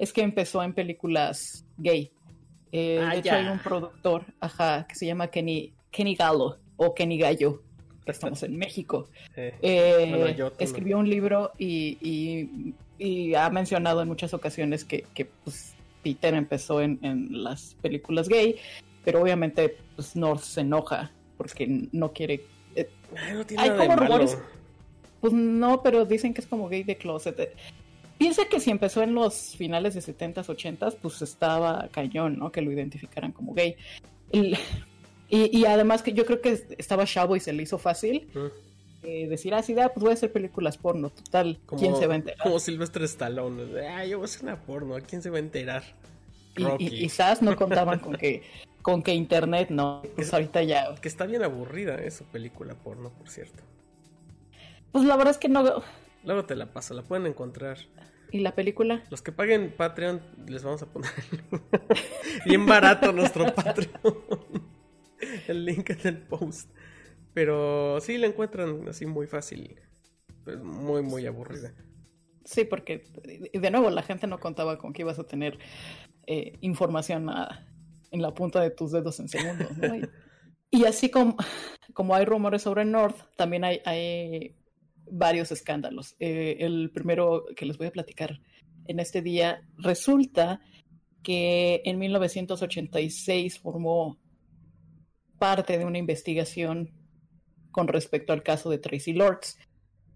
es 0.00 0.12
que 0.12 0.22
empezó 0.22 0.64
en 0.64 0.74
películas 0.74 1.64
gay. 1.76 2.10
Eh, 2.72 2.98
ah, 3.00 3.12
de 3.12 3.20
hecho, 3.20 3.34
hay 3.34 3.46
un 3.46 3.60
productor, 3.60 4.24
ajá, 4.40 4.84
que 4.88 4.96
se 4.96 5.06
llama 5.06 5.28
Kenny, 5.28 5.76
Kenny 5.92 6.16
Gallo 6.16 6.58
o 6.76 6.92
Kenny 6.92 7.16
Gallo 7.16 7.62
estamos 8.12 8.42
en 8.42 8.56
México. 8.56 9.08
Eh, 9.36 10.36
escribió 10.58 10.98
un 10.98 11.08
libro 11.08 11.52
y, 11.58 12.76
ha 13.36 13.50
mencionado 13.50 14.02
en 14.02 14.08
muchas 14.08 14.34
ocasiones 14.34 14.84
que, 14.84 15.06
pues, 15.44 15.74
Peter 16.02 16.34
empezó 16.34 16.80
en, 16.80 16.98
las 17.30 17.76
películas 17.80 18.28
gay, 18.28 18.56
pero 19.04 19.22
obviamente 19.22 19.76
pues, 19.96 20.14
North 20.16 20.42
se 20.42 20.60
enoja 20.60 21.12
porque 21.36 21.88
no 21.92 22.12
quiere... 22.12 22.44
Eh, 22.76 22.88
no 23.32 23.44
tiene 23.46 23.62
hay 23.62 23.70
Pues 25.20 25.32
no, 25.32 25.82
pero 25.82 26.04
dicen 26.04 26.34
que 26.34 26.40
es 26.40 26.46
como 26.46 26.68
gay 26.68 26.82
de 26.82 26.96
closet. 26.96 27.54
Piensa 28.18 28.44
que 28.48 28.60
si 28.60 28.70
empezó 28.70 29.02
en 29.02 29.14
los 29.14 29.56
finales 29.56 29.94
de 29.94 30.00
70s, 30.00 30.46
80s, 30.46 30.96
pues 31.00 31.20
estaba 31.22 31.88
cañón, 31.90 32.38
¿no? 32.38 32.52
Que 32.52 32.62
lo 32.62 32.70
identificaran 32.70 33.32
como 33.32 33.54
gay. 33.54 33.76
El, 34.30 34.56
y, 35.34 35.64
además 35.64 36.02
que 36.02 36.12
yo 36.12 36.24
creo 36.26 36.40
que 36.40 36.66
estaba 36.78 37.04
chavo 37.06 37.36
y 37.36 37.40
se 37.40 37.52
le 37.52 37.62
hizo 37.62 37.78
fácil 37.78 38.28
eh, 39.02 39.26
decir, 39.28 39.54
ah, 39.54 39.62
sí, 39.62 39.74
pues 39.74 39.90
voy 39.96 40.10
a 40.10 40.14
hacer 40.14 40.32
películas 40.32 40.78
porno, 40.78 41.10
total, 41.10 41.58
¿quién 41.78 41.96
se 41.96 42.06
va 42.06 42.14
a 42.14 42.16
enterar? 42.16 42.38
Como 42.42 42.58
Silvestre 42.58 43.04
Stallone, 43.04 43.86
ah, 43.86 44.04
yo 44.04 44.18
voy 44.18 44.24
a 44.24 44.26
hacer 44.26 44.42
una 44.44 44.60
porno, 44.60 44.96
¿quién 45.06 45.22
se 45.22 45.30
va 45.30 45.36
a 45.36 45.40
enterar? 45.40 45.82
Y, 46.56 46.88
quizás 46.88 47.42
no 47.42 47.56
contaban 47.56 47.98
con 47.98 48.16
que 48.16 48.42
con 48.84 49.02
que 49.02 49.14
internet 49.14 49.70
no, 49.70 50.02
pues 50.14 50.32
ahorita 50.34 50.62
ya... 50.62 50.94
Que 50.96 51.08
está 51.08 51.24
bien 51.24 51.42
aburrida 51.42 51.96
eh, 51.96 52.10
su 52.10 52.24
película 52.24 52.74
porno, 52.74 53.10
por 53.10 53.30
cierto. 53.30 53.62
Pues 54.92 55.06
la 55.06 55.16
verdad 55.16 55.30
es 55.30 55.38
que 55.38 55.48
no... 55.48 55.82
Luego 56.22 56.44
te 56.44 56.54
la 56.54 56.66
paso, 56.66 56.92
la 56.92 57.02
pueden 57.02 57.26
encontrar. 57.26 57.78
¿Y 58.30 58.40
la 58.40 58.54
película? 58.54 59.02
Los 59.08 59.22
que 59.22 59.32
paguen 59.32 59.72
Patreon 59.74 60.20
les 60.46 60.62
vamos 60.62 60.82
a 60.82 60.86
poner 60.86 61.10
bien 62.44 62.66
barato 62.66 63.10
nuestro 63.12 63.54
Patreon. 63.54 64.18
el 65.48 65.64
link 65.64 65.90
en 65.90 66.00
el 66.04 66.18
post. 66.18 66.70
Pero 67.32 68.00
sí 68.00 68.16
la 68.18 68.28
encuentran 68.28 68.88
así 68.88 69.06
muy 69.06 69.26
fácil. 69.26 69.76
Pues 70.44 70.62
muy, 70.62 71.02
muy 71.02 71.26
aburrida. 71.26 71.74
Sí, 72.44 72.64
porque 72.64 73.04
de 73.52 73.70
nuevo 73.70 73.90
la 73.90 74.02
gente 74.02 74.26
no 74.26 74.38
contaba 74.38 74.78
con 74.78 74.92
que 74.92 75.02
ibas 75.02 75.18
a 75.18 75.26
tener 75.26 75.58
eh, 76.26 76.58
información 76.60 77.30
en 78.10 78.22
la 78.22 78.34
punta 78.34 78.60
de 78.60 78.70
tus 78.70 78.92
dedos 78.92 79.18
en 79.20 79.28
segundos. 79.28 79.68
Y, 80.70 80.84
así 80.84 81.08
como, 81.08 81.36
como 81.92 82.14
hay 82.14 82.24
rumores 82.24 82.62
sobre 82.62 82.84
North, 82.84 83.16
también 83.36 83.64
hay, 83.64 83.80
hay 83.84 84.56
varios 85.10 85.52
escándalos. 85.52 86.16
Eh, 86.18 86.56
el 86.60 86.90
primero 86.90 87.46
que 87.56 87.64
les 87.64 87.78
voy 87.78 87.86
a 87.86 87.92
platicar 87.92 88.40
en 88.86 89.00
este 89.00 89.22
día. 89.22 89.62
Resulta 89.78 90.60
que 91.22 91.80
en 91.84 91.98
1986 91.98 93.58
formó 93.58 94.18
parte 95.44 95.78
de 95.78 95.84
una 95.84 95.98
investigación 95.98 96.90
con 97.70 97.88
respecto 97.88 98.32
al 98.32 98.42
caso 98.42 98.70
de 98.70 98.78
Tracy 98.78 99.12
Lords. 99.12 99.58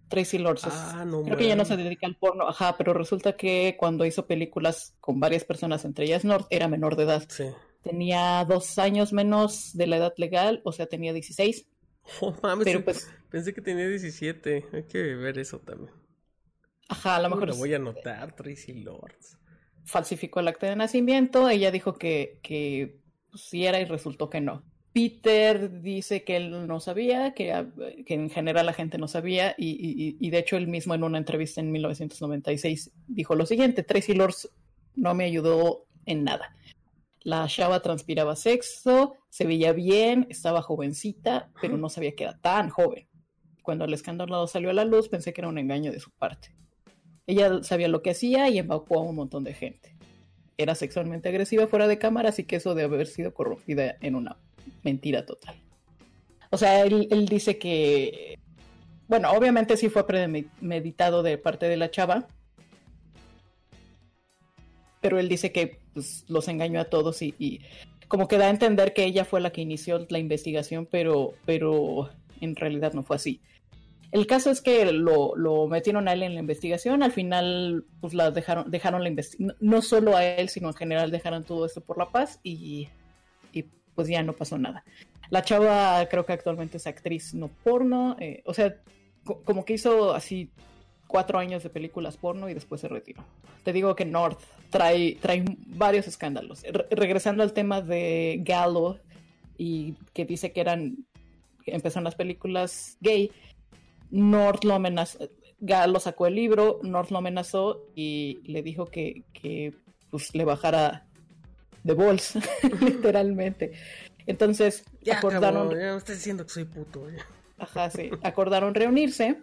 Tracy 0.08 0.38
Lords 0.38 0.62
Ah, 0.66 1.04
no 1.06 1.22
creo 1.22 1.36
que 1.36 1.46
ya 1.48 1.56
no 1.56 1.64
se 1.66 1.76
dedica 1.76 2.06
al 2.06 2.16
porno, 2.16 2.48
ajá, 2.48 2.76
pero 2.78 2.94
resulta 2.94 3.36
que 3.36 3.76
cuando 3.78 4.06
hizo 4.06 4.26
películas 4.26 4.96
con 5.00 5.20
varias 5.20 5.44
personas, 5.44 5.84
entre 5.84 6.06
ellas 6.06 6.24
North, 6.24 6.46
era 6.50 6.66
menor 6.68 6.96
de 6.96 7.02
edad. 7.04 7.24
Sí. 7.28 7.44
Tenía 7.82 8.44
dos 8.48 8.78
años 8.78 9.12
menos 9.12 9.76
de 9.76 9.86
la 9.86 9.96
edad 9.98 10.14
legal, 10.16 10.62
o 10.64 10.72
sea, 10.72 10.86
tenía 10.86 11.12
16. 11.12 11.66
Oh, 12.22 12.34
mames, 12.42 12.64
Pero 12.64 12.82
pues, 12.82 13.06
pensé 13.28 13.52
que 13.52 13.60
tenía 13.60 13.86
17. 13.86 14.64
Hay 14.72 14.84
que 14.84 15.14
ver 15.14 15.38
eso 15.38 15.58
también. 15.60 15.92
ajá, 16.88 17.16
a 17.16 17.20
lo 17.22 17.28
Lo 17.28 17.36
mejor 17.36 17.56
voy 17.58 17.74
a 17.74 17.76
anotar, 17.76 18.34
Tracy 18.34 18.72
Lords. 18.82 19.36
falsificó 19.84 20.40
el 20.40 20.48
acta 20.48 20.68
de 20.68 20.76
nacimiento. 20.76 21.48
Ella 21.50 21.70
dijo 21.70 21.98
que, 21.98 22.40
que 22.42 22.98
pues, 23.30 23.42
sí 23.44 23.66
era 23.66 23.78
y 23.80 23.84
resultó 23.84 24.30
que 24.30 24.40
no. 24.40 24.64
Peter 24.92 25.80
dice 25.82 26.24
que 26.24 26.36
él 26.36 26.66
no 26.66 26.80
sabía, 26.80 27.32
que, 27.34 27.52
ah, 27.52 27.66
que 28.06 28.14
en 28.14 28.30
general 28.30 28.66
la 28.66 28.72
gente 28.72 28.98
no 28.98 29.06
sabía, 29.06 29.54
y, 29.56 29.68
y- 29.70 30.16
y 30.18 30.30
de 30.30 30.38
hecho 30.38 30.56
él 30.56 30.66
mismo 30.66 30.94
en 30.94 31.04
una 31.04 31.18
entrevista 31.18 31.60
en 31.60 31.70
1996 31.72 32.90
dijo 33.06 33.34
lo 33.34 33.46
siguiente, 33.46 33.82
Tracy 33.82 34.14
Lords 34.14 34.50
no 34.96 35.14
me 35.14 35.24
ayudó 35.24 35.86
en 36.06 36.24
nada. 36.24 36.56
La 37.22 37.46
chava 37.46 37.80
transpiraba 37.80 38.34
sexo, 38.36 39.14
se 39.28 39.44
veía 39.44 39.72
bien, 39.72 40.26
estaba 40.30 40.62
jovencita, 40.62 41.50
pero 41.60 41.76
no 41.76 41.88
sabía 41.90 42.12
que 42.16 42.24
era 42.24 42.38
tan 42.38 42.70
joven. 42.70 43.06
Cuando 43.62 43.84
el 43.84 43.92
escándalo 43.92 44.46
salió 44.46 44.70
a 44.70 44.72
la 44.72 44.84
luz, 44.84 45.08
pensé 45.08 45.32
que 45.32 45.42
era 45.42 45.48
un 45.48 45.58
engaño 45.58 45.92
de 45.92 46.00
su 46.00 46.10
parte. 46.10 46.54
Ella 47.26 47.62
sabía 47.62 47.88
lo 47.88 48.00
que 48.02 48.10
hacía 48.10 48.48
y 48.48 48.58
embaucó 48.58 48.98
a 48.98 49.02
un 49.02 49.14
montón 49.16 49.44
de 49.44 49.52
gente. 49.52 49.94
Era 50.56 50.74
sexualmente 50.74 51.28
agresiva 51.28 51.66
fuera 51.66 51.86
de 51.86 51.98
cámara, 51.98 52.30
así 52.30 52.44
que 52.44 52.56
eso 52.56 52.74
de 52.74 52.84
haber 52.84 53.06
sido 53.06 53.34
corrompida 53.34 53.96
en 54.00 54.14
una 54.14 54.38
mentira 54.82 55.24
total. 55.26 55.56
O 56.50 56.56
sea, 56.56 56.82
él, 56.84 57.08
él 57.10 57.26
dice 57.26 57.58
que, 57.58 58.38
bueno, 59.06 59.30
obviamente 59.32 59.76
sí 59.76 59.88
fue 59.88 60.06
premeditado 60.06 61.22
de 61.22 61.38
parte 61.38 61.68
de 61.68 61.76
la 61.76 61.90
chava, 61.90 62.26
pero 65.00 65.18
él 65.18 65.28
dice 65.28 65.52
que 65.52 65.78
pues, 65.94 66.24
los 66.28 66.48
engañó 66.48 66.80
a 66.80 66.84
todos 66.86 67.22
y, 67.22 67.60
como 68.08 68.26
que 68.26 68.38
da 68.38 68.46
a 68.46 68.50
entender 68.50 68.94
que 68.94 69.04
ella 69.04 69.24
fue 69.24 69.40
la 69.40 69.50
que 69.50 69.60
inició 69.60 70.06
la 70.08 70.18
investigación, 70.18 70.86
pero, 70.90 71.34
pero 71.44 72.10
en 72.40 72.56
realidad 72.56 72.94
no 72.94 73.02
fue 73.02 73.16
así. 73.16 73.42
El 74.10 74.26
caso 74.26 74.50
es 74.50 74.62
que 74.62 74.90
lo, 74.90 75.36
lo 75.36 75.66
metieron 75.66 76.08
a 76.08 76.14
él 76.14 76.22
en 76.22 76.32
la 76.32 76.40
investigación, 76.40 77.02
al 77.02 77.12
final 77.12 77.84
pues 78.00 78.14
la 78.14 78.30
dejaron, 78.30 78.70
dejaron 78.70 79.04
la 79.04 79.10
no 79.60 79.82
solo 79.82 80.16
a 80.16 80.24
él, 80.24 80.48
sino 80.48 80.68
en 80.68 80.74
general 80.74 81.10
dejaron 81.10 81.44
todo 81.44 81.66
esto 81.66 81.82
por 81.82 81.98
la 81.98 82.10
paz 82.10 82.40
y 82.42 82.88
pues 83.98 84.06
ya 84.06 84.22
no 84.22 84.32
pasó 84.32 84.56
nada. 84.58 84.84
La 85.28 85.42
chava 85.42 86.06
creo 86.08 86.24
que 86.24 86.32
actualmente 86.32 86.76
es 86.76 86.86
actriz 86.86 87.34
no 87.34 87.48
porno, 87.48 88.14
eh, 88.20 88.42
o 88.44 88.54
sea, 88.54 88.76
co- 89.24 89.42
como 89.42 89.64
que 89.64 89.72
hizo 89.72 90.14
así 90.14 90.50
cuatro 91.08 91.40
años 91.40 91.64
de 91.64 91.68
películas 91.68 92.16
porno 92.16 92.48
y 92.48 92.54
después 92.54 92.80
se 92.80 92.86
retiró. 92.86 93.24
Te 93.64 93.72
digo 93.72 93.96
que 93.96 94.04
North 94.04 94.38
trae, 94.70 95.16
trae 95.20 95.42
varios 95.66 96.06
escándalos. 96.06 96.62
Re- 96.62 96.86
regresando 96.92 97.42
al 97.42 97.52
tema 97.52 97.80
de 97.80 98.40
Gallo 98.44 99.00
y 99.56 99.94
que 100.14 100.24
dice 100.24 100.52
que 100.52 100.60
eran, 100.60 100.98
que 101.64 101.72
empezaron 101.74 102.04
las 102.04 102.14
películas 102.14 102.98
gay, 103.00 103.32
North 104.12 104.62
lo 104.62 104.74
amenazó, 104.74 105.28
Gallo 105.58 105.98
sacó 105.98 106.28
el 106.28 106.36
libro, 106.36 106.78
North 106.84 107.10
lo 107.10 107.18
amenazó 107.18 107.84
y 107.96 108.38
le 108.44 108.62
dijo 108.62 108.84
que, 108.86 109.24
que 109.32 109.74
pues, 110.08 110.32
le 110.36 110.44
bajara 110.44 111.07
de 111.88 111.94
bolsa, 111.94 112.40
literalmente. 112.80 113.72
Entonces, 114.26 114.84
Ya, 115.02 115.18
acordaron, 115.18 115.70
ya 115.70 115.76
me 115.92 115.96
estás 115.96 116.16
diciendo 116.16 116.44
que 116.44 116.50
soy 116.50 116.64
puto. 116.64 117.10
ya. 117.10 117.24
Ajá, 117.58 117.90
sí. 117.90 118.10
Acordaron 118.22 118.74
reunirse 118.74 119.38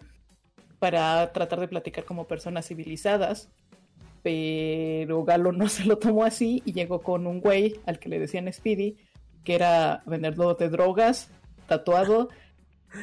para 0.80 1.34
tratar 1.34 1.60
de 1.60 1.68
platicar 1.68 2.06
como 2.06 2.26
personas 2.28 2.68
civilizadas, 2.68 3.50
pero 4.24 5.24
Galo 5.24 5.52
no 5.52 5.68
se 5.76 5.86
lo 5.86 5.98
tomó 5.98 6.24
así 6.24 6.62
y 6.66 6.74
llegó 6.74 7.02
con 7.02 7.28
un 7.28 7.42
güey 7.42 7.80
al 7.86 8.00
que 8.00 8.10
le 8.10 8.20
decían 8.20 8.52
Speedy, 8.52 8.98
que 9.44 9.56
era 9.56 10.02
vendedor 10.06 10.58
de 10.58 10.70
drogas, 10.70 11.30
tatuado, 11.68 12.30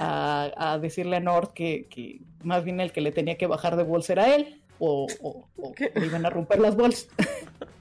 a, 0.01 0.51
a 0.57 0.79
decirle 0.79 1.17
a 1.17 1.21
Nord 1.21 1.53
que, 1.53 1.87
que 1.91 2.21
más 2.43 2.65
bien 2.65 2.81
el 2.81 2.93
que 2.93 3.01
le 3.03 3.13
tenía 3.13 3.37
que 3.37 3.47
bajar 3.47 3.77
de 3.77 3.83
bolsa 3.83 4.15
era 4.15 4.35
él, 4.35 4.61
o, 4.79 5.07
o- 5.21 5.49
o 5.59 5.73
le 5.95 6.07
iban 6.07 6.25
a 6.27 6.31
romper 6.31 6.59
las 6.61 6.75
bolsas. 6.77 7.09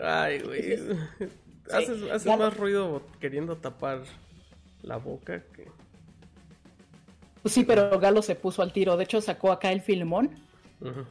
Ay, 0.00 0.40
güey. 0.40 0.78
Haces, 1.72 2.26
más 2.26 2.56
ruido 2.56 3.02
queriendo 3.20 3.56
tapar 3.56 4.02
la 4.82 4.96
boca 4.96 5.42
que. 5.54 5.66
Sí, 7.44 7.64
pero 7.64 7.98
Galo 7.98 8.22
se 8.22 8.34
puso 8.34 8.62
al 8.62 8.72
tiro. 8.72 8.96
De 8.96 9.04
hecho, 9.04 9.20
sacó 9.20 9.50
acá 9.52 9.72
el 9.72 9.80
filmón. 9.80 10.30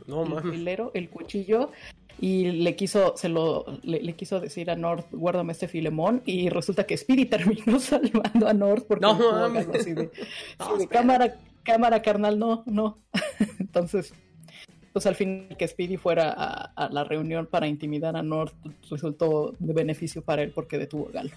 No 0.08 0.40
el 0.40 0.52
filero, 0.52 0.92
el 0.94 1.10
cuchillo, 1.10 1.72
y 2.20 2.52
le 2.52 2.76
quiso, 2.76 3.16
se 3.16 3.30
lo, 3.30 3.66
le, 3.84 4.02
le 4.02 4.14
quiso 4.14 4.40
decir 4.40 4.70
a 4.70 4.76
Nord, 4.76 5.06
guárdame 5.12 5.54
este 5.54 5.68
filemón, 5.68 6.22
y 6.26 6.50
resulta 6.50 6.86
que 6.86 6.98
Speedy 6.98 7.26
terminó 7.28 7.80
salvando 7.80 8.48
a 8.48 8.54
Nord 8.54 8.84
porque 8.84 9.02
No 9.02 9.14
mames. 9.16 9.66
algo 9.66 9.80
así 9.80 9.94
de, 9.94 10.12
No, 10.60 10.88
cámara, 10.90 11.38
cámara 11.64 12.02
carnal, 12.02 12.38
no, 12.38 12.64
no. 12.66 12.98
Entonces, 13.60 14.14
pues 14.94 15.06
al 15.06 15.16
fin 15.16 15.48
que 15.58 15.68
Speedy 15.68 15.98
fuera 15.98 16.34
a, 16.36 16.72
a 16.76 16.90
la 16.90 17.04
reunión 17.04 17.46
para 17.48 17.68
intimidar 17.68 18.16
a 18.18 18.22
Nord 18.24 18.52
resultó 18.90 19.54
de 19.60 19.74
beneficio 19.74 20.22
para 20.22 20.42
él 20.44 20.52
porque 20.54 20.78
detuvo 20.78 21.08
a 21.10 21.12
Galo. 21.12 21.32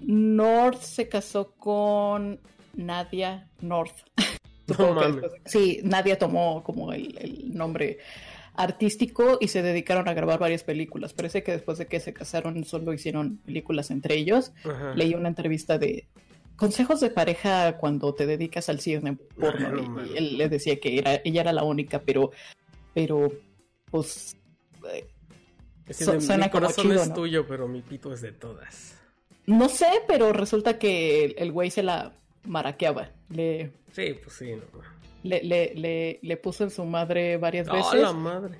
Nord 0.00 0.78
se 0.80 1.08
casó 1.08 1.52
con 1.58 2.38
Nadia 2.74 3.48
North. 3.60 3.96
Supongo 4.68 4.94
que 5.00 5.08
mames. 5.08 5.22
después- 5.22 5.42
sí, 5.46 5.80
Nadia 5.84 6.18
tomó 6.18 6.62
como 6.62 6.92
el, 6.92 7.16
el 7.18 7.54
nombre 7.56 7.98
artístico 8.54 9.38
y 9.40 9.48
se 9.48 9.62
dedicaron 9.62 10.08
a 10.08 10.14
grabar 10.14 10.38
varias 10.38 10.64
películas. 10.64 11.12
Parece 11.12 11.42
que 11.42 11.52
después 11.52 11.78
de 11.78 11.86
que 11.86 12.00
se 12.00 12.12
casaron 12.12 12.64
solo 12.64 12.92
hicieron 12.92 13.36
películas 13.38 13.90
entre 13.90 14.14
ellos. 14.16 14.52
Ajá. 14.64 14.94
Leí 14.94 15.14
una 15.14 15.28
entrevista 15.28 15.78
de 15.78 16.06
consejos 16.56 17.00
de 17.00 17.10
pareja 17.10 17.76
cuando 17.76 18.14
te 18.14 18.24
dedicas 18.26 18.68
al 18.70 18.80
cine 18.80 19.16
porno 19.38 19.70
No 19.70 19.82
mames. 19.82 20.10
él 20.16 20.38
le 20.38 20.48
decía 20.48 20.80
que 20.80 20.98
era, 20.98 21.20
ella 21.24 21.42
era 21.42 21.52
la 21.52 21.64
única, 21.64 22.00
pero, 22.00 22.30
pero 22.96 23.30
pues 23.90 24.34
eh, 24.90 25.06
Es 25.86 25.98
que 25.98 26.04
su- 26.06 26.12
mi- 26.14 26.20
suena 26.22 26.46
mi 26.46 26.50
como 26.50 26.62
corazón 26.62 26.84
chido, 26.88 27.02
es 27.02 27.08
¿no? 27.10 27.14
tuyo, 27.14 27.46
pero 27.46 27.68
mi 27.68 27.82
pito 27.82 28.10
es 28.14 28.22
de 28.22 28.32
todas. 28.32 28.98
no 29.44 29.68
sé, 29.68 29.86
pero 30.08 30.32
resulta 30.32 30.78
que 30.78 31.26
el, 31.36 31.52
güey 31.52 31.70
se 31.70 31.82
la 31.82 32.12
maraqueaba. 32.44 33.10
Le, 33.28 33.70
Sí, 33.92 34.14
pues 34.22 34.34
sí, 34.36 34.52
no. 34.52 34.62
le, 35.24 35.42
le, 35.42 35.74
le, 35.74 36.18
le 36.22 36.36
puso 36.38 36.64
en 36.64 36.70
su 36.70 36.84
madre 36.86 37.36
varias 37.36 37.68
¡Ah, 37.68 37.74
veces. 37.74 38.00
la 38.00 38.12
madre! 38.14 38.56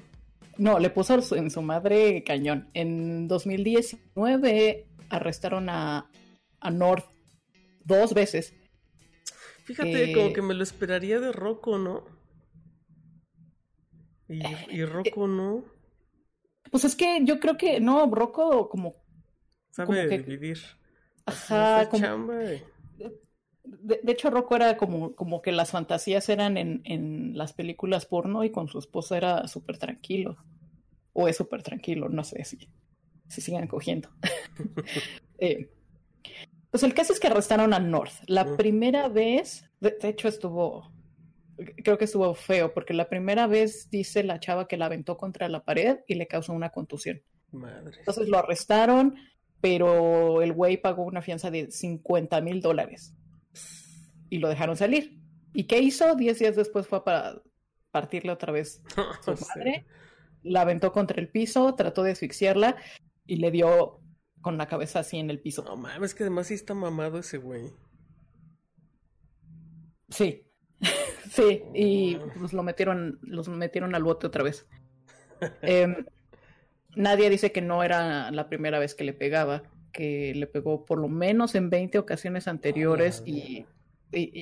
No, 0.59 0.79
le 0.79 0.91
puso 0.91 1.19
en 1.37 1.51
su 1.51 1.63
madre 1.63 2.23
cañón. 2.25 2.69
En 2.75 3.27
2019 3.29 4.87
arrestaron 5.09 5.69
a, 5.71 6.11
a 6.61 6.71
North 6.71 7.07
dos 7.85 8.13
veces. 8.15 8.55
Fíjate, 9.65 10.11
Eh, 10.11 10.15
como 10.15 10.33
que 10.33 10.43
me 10.43 10.55
lo 10.55 10.63
esperaría 10.63 11.21
de 11.21 11.33
Rocco, 11.33 11.79
¿no? 11.79 12.05
Y, 14.29 14.43
y 14.71 14.85
Rocco 14.85 15.27
no. 15.29 15.65
Pues 16.71 16.85
es 16.85 16.97
que 16.97 17.21
yo 17.25 17.39
creo 17.41 17.57
que 17.57 17.81
no, 17.81 18.07
Rocco 18.07 18.69
como 18.69 18.95
Sabe 19.71 19.87
como 19.87 20.09
que- 20.09 20.19
dividir. 20.19 20.59
ajá, 21.27 21.89
como- 21.91 22.03
chamba 22.03 22.35
de, 23.69 24.01
de 24.03 24.13
hecho 24.13 24.31
Rocco 24.31 24.55
era 24.57 24.77
como, 24.77 25.15
como 25.17 25.43
que 25.43 25.51
las 25.53 25.71
fantasías 25.73 26.29
eran 26.29 26.57
en, 26.57 26.83
en 26.85 27.37
las 27.37 27.53
películas 27.53 28.07
porno 28.07 28.45
y 28.45 28.51
con 28.51 28.69
su 28.69 28.79
esposa 28.79 29.17
era 29.17 29.49
súper 29.49 29.77
tranquilo. 29.79 30.37
O 31.13 31.27
es 31.29 31.37
súper 31.37 31.63
tranquilo, 31.63 32.09
no 32.09 32.23
sé 32.25 32.45
si, 32.45 32.69
si 33.29 33.41
sigan 33.41 33.67
cogiendo. 33.69 34.09
Eh, 35.39 35.71
pues 36.71 36.83
el 36.83 36.95
caso 36.95 37.13
es 37.13 37.21
que 37.21 37.27
arrestaron 37.27 37.75
a 37.75 37.79
North. 37.79 38.13
La 38.27 38.45
Mm. 38.45 38.57
primera 38.57 39.09
vez, 39.09 39.69
de, 39.81 39.91
de 40.01 40.09
hecho 40.09 40.29
estuvo, 40.29 40.91
creo 41.57 41.99
que 41.99 42.05
estuvo 42.05 42.35
feo, 42.35 42.73
porque 42.75 42.95
la 42.95 43.09
primera 43.09 43.47
vez 43.47 43.89
dice 43.91 44.23
la 44.23 44.41
chava 44.41 44.69
que 44.69 44.77
la 44.77 44.87
aventó 44.87 45.17
contra 45.17 45.49
la 45.49 45.65
pared 45.65 45.99
y 46.07 46.15
le 46.15 46.27
causó 46.27 46.53
una 46.53 46.71
contusión. 46.71 47.23
Madre. 47.53 47.99
Entonces 47.99 48.29
lo 48.29 48.39
arrestaron, 48.39 49.17
pero 49.61 50.43
el 50.43 50.53
güey 50.53 50.77
pagó 50.77 51.05
una 51.05 51.23
fianza 51.23 51.51
de 51.51 51.71
50 51.71 52.41
mil 52.41 52.61
dólares 52.61 53.15
y 54.29 54.39
lo 54.39 54.49
dejaron 54.49 54.77
salir. 54.77 55.19
¿Y 55.53 55.65
qué 55.65 55.79
hizo? 55.81 56.15
Diez 56.15 56.39
días 56.39 56.57
después 56.57 56.87
fue 56.87 57.03
para 57.05 57.41
partirle 57.91 58.33
otra 58.33 58.53
vez 58.53 58.83
su 59.25 59.31
madre, 59.31 59.87
la 60.43 60.63
aventó 60.63 60.93
contra 60.93 61.21
el 61.21 61.29
piso, 61.31 61.75
trató 61.75 62.03
de 62.03 62.13
asfixiarla 62.13 62.77
y 63.27 63.37
le 63.37 63.51
dio 63.51 64.01
con 64.43 64.59
la 64.59 64.69
cabeza 64.69 65.01
así 65.01 65.19
en 65.19 65.31
el 65.31 65.41
piso. 65.41 65.65
No 65.65 65.77
mames, 65.77 66.15
que 66.15 66.25
además 66.25 66.49
sí 66.49 66.55
está 66.55 66.75
mamado 66.75 67.19
ese 67.19 67.39
güey. 67.39 67.73
Sí, 70.09 70.46
sí, 71.31 71.63
y 71.75 72.17
pues 72.39 72.53
lo 72.53 72.63
metieron, 72.63 73.19
los 73.23 73.49
metieron 73.49 73.95
al 73.95 74.05
bote 74.05 74.27
otra 74.27 74.43
vez. 74.43 74.67
Em, 75.63 76.07
nadie 76.95 77.29
dice 77.29 77.53
que 77.53 77.61
no 77.61 77.83
era 77.83 78.31
la 78.31 78.49
primera 78.49 78.79
vez 78.79 78.95
que 78.95 79.05
le 79.05 79.13
pegaba, 79.13 79.63
que 79.93 80.35
le 80.35 80.47
pegó 80.47 80.85
por 80.87 80.99
lo 80.99 81.09
menos 81.09 81.55
en 81.55 81.69
20 81.69 81.99
ocasiones 81.99 82.49
anteriores 82.49 83.23
y, 83.27 83.67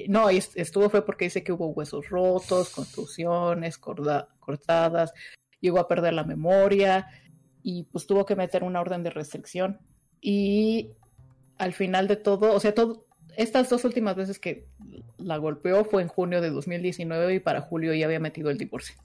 no, 0.08 0.28
estuvo 0.28 0.88
fue 0.88 1.04
porque 1.04 1.24
dice 1.24 1.42
que 1.42 1.52
hubo 1.52 1.68
huesos 1.68 2.08
rotos, 2.10 2.70
contusiones, 2.70 3.78
cortadas, 3.78 5.12
llegó 5.60 5.80
a 5.80 5.88
perder 5.88 6.12
la 6.12 6.24
memoria 6.24 7.08
y 7.62 7.84
pues 7.84 8.06
tuvo 8.06 8.26
que 8.26 8.36
meter 8.36 8.62
una 8.62 8.80
orden 8.80 9.02
de 9.02 9.10
restricción. 9.10 9.80
Y 10.20 10.92
al 11.58 11.72
final 11.72 12.08
de 12.08 12.16
todo, 12.16 12.52
o 12.52 12.60
sea, 12.60 12.74
todo, 12.74 13.03
estas 13.36 13.68
dos 13.70 13.84
últimas 13.84 14.16
veces 14.16 14.38
que 14.38 14.66
la 15.18 15.36
golpeó 15.36 15.84
fue 15.84 16.02
en 16.02 16.08
junio 16.08 16.40
de 16.40 16.50
2019 16.50 17.34
y 17.34 17.40
para 17.40 17.60
julio 17.60 17.94
ya 17.94 18.06
había 18.06 18.20
metido 18.20 18.50
el 18.50 18.58
divorcio. 18.58 18.96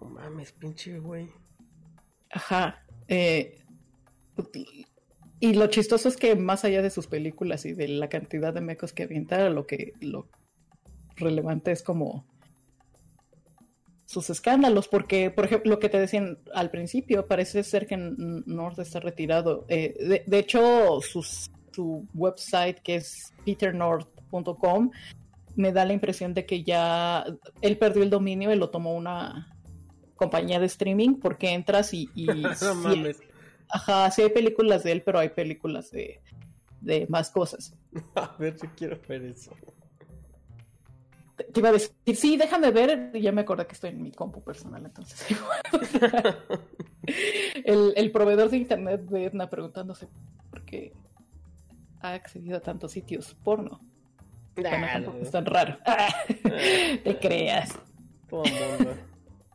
No 0.00 0.08
mames, 0.08 0.52
pinche 0.52 0.98
güey. 0.98 1.28
Ajá. 2.30 2.84
Eh, 3.08 3.58
y 5.40 5.54
lo 5.54 5.66
chistoso 5.66 6.08
es 6.08 6.16
que 6.16 6.36
más 6.36 6.64
allá 6.64 6.82
de 6.82 6.90
sus 6.90 7.06
películas 7.06 7.64
y 7.66 7.72
de 7.72 7.88
la 7.88 8.08
cantidad 8.08 8.54
de 8.54 8.60
mecos 8.60 8.92
que 8.92 9.02
avienta, 9.04 9.48
lo 9.50 9.66
que 9.66 9.92
lo 10.00 10.28
relevante 11.16 11.72
es 11.72 11.82
como 11.82 12.24
sus 14.12 14.28
escándalos, 14.28 14.88
porque, 14.88 15.30
por 15.30 15.46
ejemplo, 15.46 15.70
lo 15.70 15.78
que 15.78 15.88
te 15.88 15.98
decían 15.98 16.38
al 16.54 16.70
principio, 16.70 17.26
parece 17.26 17.64
ser 17.64 17.86
que 17.86 17.96
North 17.96 18.78
está 18.78 19.00
retirado. 19.00 19.64
Eh, 19.68 20.22
de, 20.26 20.38
hecho, 20.38 21.00
sus, 21.00 21.50
su 21.72 22.06
website, 22.14 22.80
que 22.80 22.96
es 22.96 23.32
peternorth.com, 23.44 24.90
me 25.56 25.72
da 25.72 25.84
la 25.84 25.92
impresión 25.92 26.34
de 26.34 26.46
que 26.46 26.62
ya 26.62 27.24
él 27.60 27.78
perdió 27.78 28.02
el 28.02 28.10
dominio 28.10 28.52
y 28.52 28.56
lo 28.56 28.70
tomó 28.70 28.94
una 28.94 29.54
compañía 30.16 30.60
de 30.60 30.66
streaming, 30.66 31.16
porque 31.16 31.50
entras 31.50 31.92
y... 31.94 32.08
no 32.62 32.74
mames. 32.76 33.20
Ajá, 33.68 34.10
sí 34.10 34.22
hay 34.22 34.28
películas 34.30 34.84
de 34.84 34.92
él, 34.92 35.02
pero 35.02 35.18
hay 35.18 35.30
películas 35.30 35.90
de, 35.90 36.20
de 36.80 37.06
más 37.08 37.30
cosas. 37.30 37.74
A 38.14 38.36
ver, 38.38 38.56
yo 38.62 38.68
quiero 38.76 39.00
ver 39.08 39.24
eso. 39.24 39.52
Te 41.36 41.60
iba 41.60 41.70
a 41.70 41.72
decir, 41.72 41.92
sí, 42.14 42.36
déjame 42.36 42.70
ver, 42.70 43.10
y 43.14 43.20
ya 43.22 43.32
me 43.32 43.40
acordé 43.40 43.66
que 43.66 43.72
estoy 43.72 43.90
en 43.90 44.02
mi 44.02 44.12
compu 44.12 44.42
personal, 44.44 44.84
entonces. 44.84 45.26
el, 47.64 47.94
el, 47.96 48.12
proveedor 48.12 48.50
de 48.50 48.58
internet 48.58 49.00
de 49.02 49.24
Edna 49.24 49.48
preguntándose 49.48 50.08
por 50.50 50.64
qué 50.64 50.92
ha 52.02 52.14
accedido 52.14 52.58
a 52.58 52.60
tantos 52.60 52.92
sitios 52.92 53.34
porno. 53.42 53.80
Bueno, 54.54 54.86
tampoco 54.92 55.18
es 55.18 55.30
tan 55.30 55.46
raro. 55.46 55.78
Te 57.04 57.18
creas. 57.18 57.78
Todo 58.28 58.42
mundo. 58.42 58.94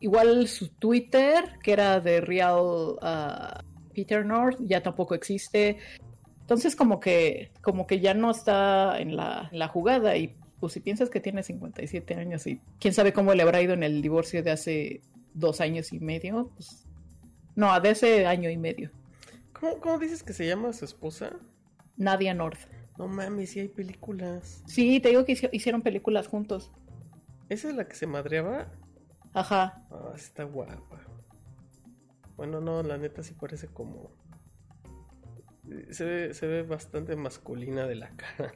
Igual 0.00 0.48
su 0.48 0.68
Twitter, 0.68 1.58
que 1.62 1.72
era 1.72 2.00
de 2.00 2.20
Real 2.20 2.60
uh, 2.60 3.92
Peter 3.94 4.24
North 4.24 4.58
ya 4.60 4.82
tampoco 4.82 5.14
existe. 5.14 5.78
Entonces 6.40 6.76
como 6.76 7.00
que, 7.00 7.50
como 7.60 7.86
que 7.86 8.00
ya 8.00 8.14
no 8.14 8.30
está 8.30 8.98
en 9.00 9.16
la, 9.16 9.70
jugada 9.72 10.16
y 10.16 10.36
pues 10.60 10.72
si 10.72 10.80
piensas 10.80 11.10
que 11.10 11.20
tiene 11.20 11.42
57 11.42 12.14
años 12.14 12.46
y 12.46 12.60
quién 12.80 12.94
sabe 12.94 13.12
cómo 13.12 13.34
le 13.34 13.42
habrá 13.42 13.60
ido 13.60 13.74
en 13.74 13.82
el 13.82 14.00
divorcio 14.00 14.42
de 14.42 14.50
hace 14.50 15.02
dos 15.34 15.60
años 15.60 15.92
y 15.92 16.00
medio, 16.00 16.50
pues 16.54 16.86
no, 17.54 17.78
de 17.80 17.90
ese 17.90 18.26
año 18.26 18.50
y 18.50 18.56
medio. 18.56 18.90
¿Cómo, 19.80 19.98
dices 19.98 20.22
que 20.22 20.32
se 20.32 20.46
llama 20.46 20.72
su 20.72 20.84
esposa? 20.84 21.32
Nadia 21.98 22.32
North. 22.32 22.60
No 22.96 23.06
mames, 23.06 23.50
sí 23.50 23.60
hay 23.60 23.68
películas. 23.68 24.62
Sí, 24.66 24.98
te 25.00 25.10
digo 25.10 25.24
que 25.24 25.32
hicieron 25.52 25.82
películas 25.82 26.26
juntos. 26.26 26.72
¿Esa 27.48 27.68
es 27.68 27.76
la 27.76 27.86
que 27.86 27.94
se 27.94 28.06
madreaba? 28.06 28.72
Ajá. 29.34 29.86
Ah, 29.90 30.12
está 30.14 30.44
guapa. 30.44 31.00
Bueno, 32.36 32.60
no, 32.60 32.82
la 32.82 32.98
neta 32.98 33.22
sí 33.22 33.34
parece 33.34 33.68
como. 33.68 34.10
Se 35.90 36.04
ve, 36.04 36.34
se 36.34 36.46
ve 36.46 36.62
bastante 36.62 37.14
masculina 37.14 37.86
de 37.86 37.94
la 37.96 38.08
cara. 38.16 38.52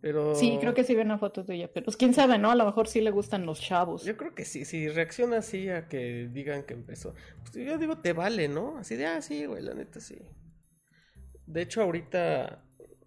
pero. 0.00 0.34
Sí, 0.34 0.58
creo 0.60 0.74
que 0.74 0.84
sí 0.84 0.94
ven 0.94 1.08
una 1.08 1.18
foto 1.18 1.44
de 1.44 1.54
ella. 1.56 1.70
Pero 1.72 1.84
pues 1.84 1.96
quién 1.96 2.14
sabe, 2.14 2.38
¿no? 2.38 2.50
A 2.50 2.54
lo 2.54 2.64
mejor 2.64 2.88
sí 2.88 3.00
le 3.00 3.10
gustan 3.10 3.46
los 3.46 3.60
chavos. 3.60 4.04
Yo 4.04 4.16
creo 4.16 4.34
que 4.34 4.44
sí, 4.44 4.64
si 4.64 4.88
reacciona 4.88 5.38
así 5.38 5.68
a 5.68 5.88
que 5.88 6.28
digan 6.32 6.62
que 6.62 6.74
empezó. 6.74 7.14
Pues 7.40 7.52
yo 7.54 7.78
digo, 7.78 7.98
te 7.98 8.12
vale, 8.12 8.48
¿no? 8.48 8.78
Así 8.78 8.96
de, 8.96 9.06
ah, 9.06 9.20
sí, 9.22 9.44
güey, 9.46 9.62
la 9.62 9.74
neta 9.74 10.00
sí. 10.00 10.18
De 11.48 11.62
hecho, 11.62 11.82
ahorita 11.82 12.62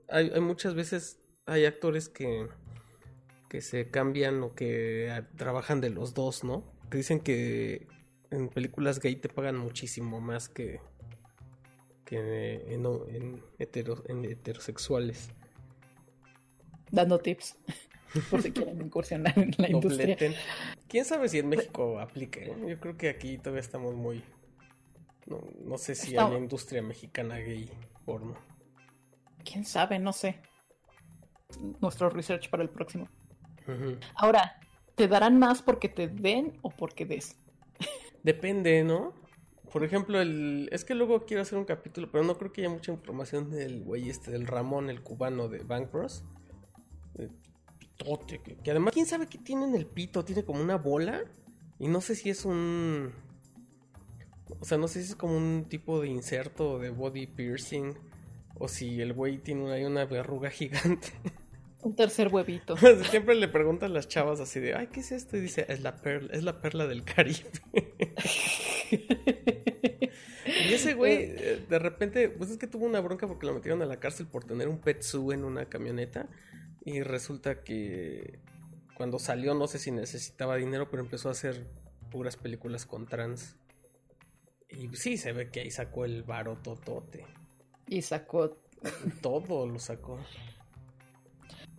hay, 0.10 0.32
hay 0.34 0.42
muchas 0.42 0.76
veces. 0.76 1.20
Hay 1.46 1.66
actores 1.66 2.10
que. 2.10 2.48
que 3.50 3.62
se 3.62 3.90
cambian 3.90 4.44
o 4.44 4.54
que 4.54 5.24
trabajan 5.38 5.82
de 5.82 5.90
los 5.90 6.14
dos, 6.14 6.44
¿no? 6.44 6.64
Que 6.90 6.98
dicen 6.98 7.20
que 7.20 7.88
en 8.32 8.50
películas 8.50 9.00
gay 9.00 9.16
te 9.16 9.30
pagan 9.30 9.58
muchísimo 9.58 10.20
más 10.22 10.50
que, 10.50 10.80
que 12.06 12.64
en, 12.70 12.86
en, 12.86 13.44
heterosexuales. 13.60 15.30
Dando 16.90 17.20
tips 17.20 17.58
por 18.30 18.42
si 18.42 18.52
quieren 18.52 18.82
incursionar 18.82 19.38
en 19.38 19.54
la 19.58 19.70
industria. 19.70 20.18
¿Quién 20.88 21.06
sabe 21.06 21.30
si 21.30 21.40
en 21.40 21.50
México 21.50 22.00
aplique? 22.00 22.46
Eh? 22.46 22.56
Yo 22.68 22.80
creo 22.80 22.98
que 22.98 23.10
aquí 23.10 23.38
todavía 23.38 23.62
estamos 23.62 23.96
muy... 23.96 24.24
No, 25.66 25.78
sé 25.78 25.96
si 25.96 26.18
hay 26.18 26.36
industria 26.36 26.82
mexicana 26.82 27.38
gay 27.38 27.70
porno. 28.06 28.36
¿Quién 29.44 29.66
sabe? 29.66 30.00
No 30.00 30.14
sé. 30.14 30.42
Nuestro 31.80 32.10
research 32.10 32.50
para 32.50 32.64
el 32.64 32.70
próximo. 32.70 33.08
Ahora, 34.16 34.60
¿te 34.96 35.08
darán 35.08 35.40
más 35.40 35.62
porque 35.62 35.90
te 35.90 36.08
den 36.08 36.60
o 36.62 36.70
porque 36.70 37.06
des? 37.06 37.38
Depende, 38.24 38.84
¿no? 38.84 39.14
Por 39.72 39.84
ejemplo, 39.84 40.20
el... 40.20 40.68
es 40.72 40.84
que 40.84 40.96
luego 40.96 41.26
quiero 41.26 41.44
hacer 41.44 41.58
un 41.58 41.66
capítulo, 41.66 42.12
pero 42.12 42.24
no 42.24 42.38
creo 42.38 42.52
que 42.52 42.62
haya 42.62 42.70
mucha 42.70 42.92
información 42.92 43.50
del 43.50 43.84
güey 43.84 44.10
este, 44.10 44.32
del 44.32 44.48
Ramón, 44.48 44.90
el 44.90 45.02
cubano 45.02 45.48
de 45.48 45.60
Bank 45.60 45.92
Bros. 45.92 46.24
Pitote, 47.80 48.42
que, 48.42 48.58
que, 48.58 48.72
además, 48.72 48.94
¿quién 48.94 49.06
sabe 49.06 49.28
qué 49.28 49.38
tiene 49.38 49.66
en 49.66 49.76
el 49.76 49.86
pito? 49.86 50.26
Tiene 50.26 50.44
como 50.44 50.62
una 50.62 50.76
bola 50.76 51.24
y 51.80 51.88
no 51.88 52.02
sé 52.02 52.16
si 52.16 52.30
es 52.30 52.44
un... 52.46 53.14
O 54.60 54.66
sea, 54.66 54.78
no 54.78 54.88
sé 54.88 55.04
si 55.04 55.10
es 55.10 55.16
como 55.16 55.36
un 55.36 55.66
tipo 55.70 56.02
de 56.02 56.08
inserto 56.08 56.80
de 56.80 56.90
body 56.90 57.28
piercing 57.28 57.96
o 58.56 58.68
si 58.68 59.02
el 59.02 59.14
güey 59.14 59.38
tiene 59.38 59.72
ahí 59.72 59.86
una 59.86 60.06
verruga 60.06 60.50
gigante. 60.50 61.10
Un 61.82 61.96
tercer 61.96 62.28
huevito. 62.28 62.76
Siempre 63.10 63.36
le 63.36 63.48
preguntan 63.48 63.94
las 63.94 64.08
chavas 64.08 64.40
así 64.40 64.60
de, 64.60 64.76
ay, 64.76 64.88
¿qué 64.88 65.00
es 65.00 65.12
esto? 65.12 65.38
Y 65.38 65.42
dice, 65.42 65.66
es 65.68 65.82
la 65.82 65.96
perla, 65.96 66.30
es 66.34 66.44
la 66.44 66.62
perla 66.62 66.86
del 66.86 67.04
Caribe. 67.04 67.50
y 70.46 70.74
ese 70.74 70.94
güey, 70.94 71.16
eh, 71.16 71.66
de 71.68 71.80
repente, 71.80 72.30
pues 72.30 72.52
es 72.52 72.58
que 72.58 72.68
tuvo 72.68 72.86
una 72.86 73.00
bronca 73.00 73.28
porque 73.28 73.48
lo 73.48 73.54
metieron 73.54 73.82
a 73.82 73.86
la 73.86 74.00
cárcel 74.00 74.28
por 74.28 74.44
tener 74.44 74.68
un 74.68 74.78
pet 74.78 75.02
zoo 75.02 75.34
en 75.34 75.44
una 75.44 75.66
camioneta. 75.66 76.30
Y 76.86 77.02
resulta 77.02 77.64
que 77.64 78.40
cuando 78.96 79.18
salió, 79.18 79.56
no 79.56 79.68
sé 79.68 79.80
si 79.80 79.92
necesitaba 79.92 80.58
dinero, 80.58 80.90
pero 80.92 81.02
empezó 81.02 81.30
a 81.30 81.32
hacer 81.32 81.66
puras 82.12 82.38
películas 82.38 82.86
con 82.86 83.08
trans. 83.08 83.56
Y 84.78 84.90
sí, 84.96 85.18
se 85.18 85.34
ve 85.34 85.50
que 85.50 85.62
ahí 85.62 85.72
sacó 85.72 86.06
el 86.06 86.24
varo 86.24 86.58
totote. 86.64 87.26
Y 87.88 88.02
sacó. 88.02 88.58
Todo 89.22 89.68
lo 89.68 89.80
sacó. 89.80 90.20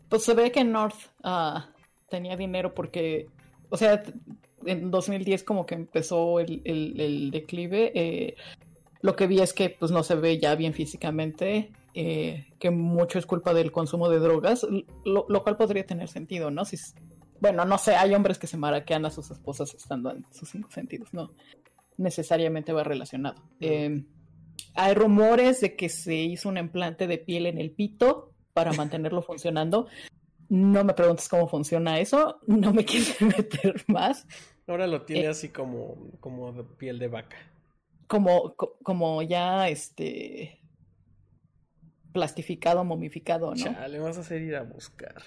Pues 0.09 0.25
se 0.25 0.35
ve 0.35 0.53
que 0.53 0.63
North 0.63 0.97
ah, 1.25 1.71
tenía 2.09 2.37
dinero 2.37 2.75
porque, 2.75 3.29
o 3.71 3.77
sea, 3.77 4.03
en 4.67 4.91
2010 4.91 5.43
como 5.43 5.65
que 5.65 5.75
empezó 5.75 6.39
el, 6.39 7.31
declive. 7.33 7.93
Eh, 7.95 8.37
lo 9.01 9.17
que 9.17 9.27
vi 9.27 9.41
es 9.41 9.53
que 9.53 9.71
pues 9.71 9.91
no 9.91 10.03
se 10.03 10.15
ve 10.15 10.39
ya 10.39 10.55
bien 10.55 10.75
físicamente, 10.75 11.73
eh, 11.95 12.47
que 12.61 12.71
mucho 12.71 13.19
es 13.19 13.27
culpa 13.27 13.55
del 13.55 13.73
consumo 13.73 14.09
de 14.09 14.19
drogas, 14.19 14.67
lo, 15.05 15.43
cual 15.43 15.57
podría 15.57 15.85
tener 15.85 16.09
sentido, 16.09 16.51
¿no? 16.51 16.65
Si, 16.65 16.77
bueno, 17.41 17.65
no 17.65 17.79
sé, 17.79 17.97
hay 17.97 18.15
hombres 18.15 18.39
que 18.39 18.47
se 18.47 18.57
maraquean 18.59 19.05
a 19.07 19.11
sus 19.11 19.31
esposas 19.31 19.75
estando 19.75 20.13
en 20.13 20.25
sus 20.31 20.51
cinco 20.51 20.71
sentidos, 20.71 21.13
no 21.13 21.33
necesariamente 21.97 22.73
va 22.73 22.85
relacionado. 22.85 23.43
Eh, 23.61 24.05
hay 24.75 24.95
rumores 24.95 25.61
de 25.61 25.77
que 25.77 25.89
se 25.89 26.15
hizo 26.15 26.49
un 26.49 26.59
implante 26.59 27.07
de 27.07 27.19
piel 27.19 27.47
en 27.47 27.59
el 27.59 27.71
pito 27.71 28.33
para 28.53 28.73
mantenerlo 28.73 29.23
funcionando. 29.23 29.89
No 30.49 30.85
me 30.85 30.93
preguntes 30.95 31.29
cómo 31.29 31.49
funciona 31.49 31.99
eso, 31.99 32.41
no 32.47 32.73
me 32.73 32.85
quise 32.87 33.25
meter 33.25 33.83
más. 33.87 34.27
Ahora 34.67 34.87
lo 34.87 35.03
tiene 35.03 35.25
eh, 35.25 35.29
así 35.29 35.49
como, 35.49 36.11
como 36.21 36.53
de 36.53 36.65
piel 36.65 36.99
de 36.99 37.09
vaca. 37.09 37.37
Como, 38.07 38.55
como 38.55 39.23
ya 39.23 39.69
este 39.69 40.61
plastificado, 42.13 42.85
momificado, 42.85 43.55
¿no? 43.55 43.89
le 43.89 43.99
vas 43.99 44.19
a 44.19 44.21
hacer 44.21 44.43
ir 44.43 44.55
a 44.55 44.63
buscar. 44.63 45.23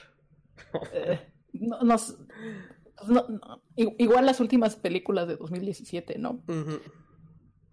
Eh, 0.94 1.20
no, 1.54 1.96
igual 3.76 4.26
las 4.26 4.40
últimas 4.40 4.76
películas 4.76 5.28
de 5.28 5.38
2017, 5.38 6.18
¿no? 6.18 6.44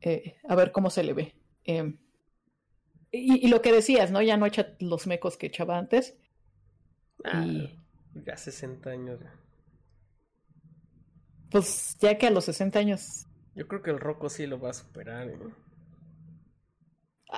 Eh, 0.01 0.37
a 0.49 0.55
ver 0.55 0.73
cómo 0.73 0.91
se 0.91 1.05
le 1.05 1.13
ve. 1.13 1.35
Em, 1.65 1.99
y, 3.11 3.49
lo 3.49 3.63
que 3.63 3.73
decías, 3.73 4.11
¿no? 4.11 4.23
Ya 4.23 4.37
no 4.37 4.47
echa 4.47 4.75
los 4.81 5.07
mecos 5.07 5.37
que 5.37 5.47
echaba 5.47 5.79
antes. 5.79 6.17
Ah, 7.25 7.47
ya 8.15 8.37
60 8.37 8.91
años. 8.91 9.21
Pues 11.51 11.97
ya 12.01 12.17
que 12.17 12.27
a 12.27 12.31
los 12.31 12.47
60 12.47 12.79
años. 12.79 13.27
Yo 13.55 13.69
creo 13.69 13.83
que 13.83 13.91
el 13.91 14.01
Rocco 14.01 14.31
sí 14.31 14.47
lo 14.47 14.59
va 14.59 14.71
a 14.71 14.75
superar. 14.75 15.29
¿eh? 15.29 15.39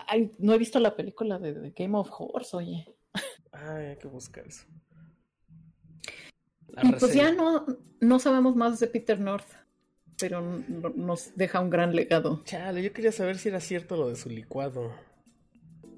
Ay, 0.07 0.33
no 0.39 0.55
he 0.55 0.59
visto 0.59 0.79
la 0.79 0.95
película 0.95 1.39
de, 1.39 1.73
Game 1.77 1.99
of 1.99 2.11
Horse, 2.17 2.57
oye. 2.57 2.97
Ay, 3.53 3.87
hay 3.87 3.97
que 3.97 4.07
buscar 4.07 4.47
eso. 4.47 4.65
Y 6.83 6.93
pues 6.93 7.15
ya 7.15 7.33
no, 7.33 7.67
no 8.01 8.19
sabemos 8.19 8.57
más 8.57 8.81
de 8.81 8.87
Peter 8.87 9.21
North, 9.21 9.49
pero 10.19 10.41
nos 10.41 11.37
deja 11.37 11.61
un 11.61 11.71
gran 11.71 11.95
legado. 11.95 12.43
Chale, 12.45 12.83
yo 12.83 12.93
quería 12.93 13.13
saber 13.13 13.39
si 13.39 13.49
era 13.49 13.61
cierto 13.61 13.97
lo 13.97 14.09
de 14.09 14.17
su 14.17 14.29
licuado. 14.29 14.93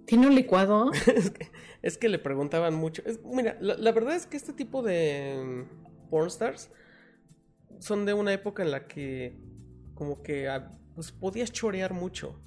¿Tiene 0.06 0.28
un 0.28 0.34
licuado? 0.34 0.90
es, 1.82 1.98
que, 1.98 2.08
le 2.08 2.18
preguntaban 2.18 2.74
mucho. 2.74 3.02
mira, 3.24 3.58
la, 3.60 3.92
verdad 3.92 4.14
es 4.14 4.26
que 4.26 4.36
este 4.36 4.52
tipo 4.52 4.82
de 4.82 5.42
mm, 5.44 6.08
pornstars 6.10 6.70
son 7.80 8.06
de 8.06 8.14
una 8.14 8.32
época 8.32 8.62
en 8.62 8.70
la 8.70 8.86
que 8.86 9.36
como 9.94 10.22
que 10.22 10.48
ah, 10.48 10.78
pues, 10.94 11.10
podías 11.12 11.52
chorear 11.52 11.92
mucho. 11.92 12.40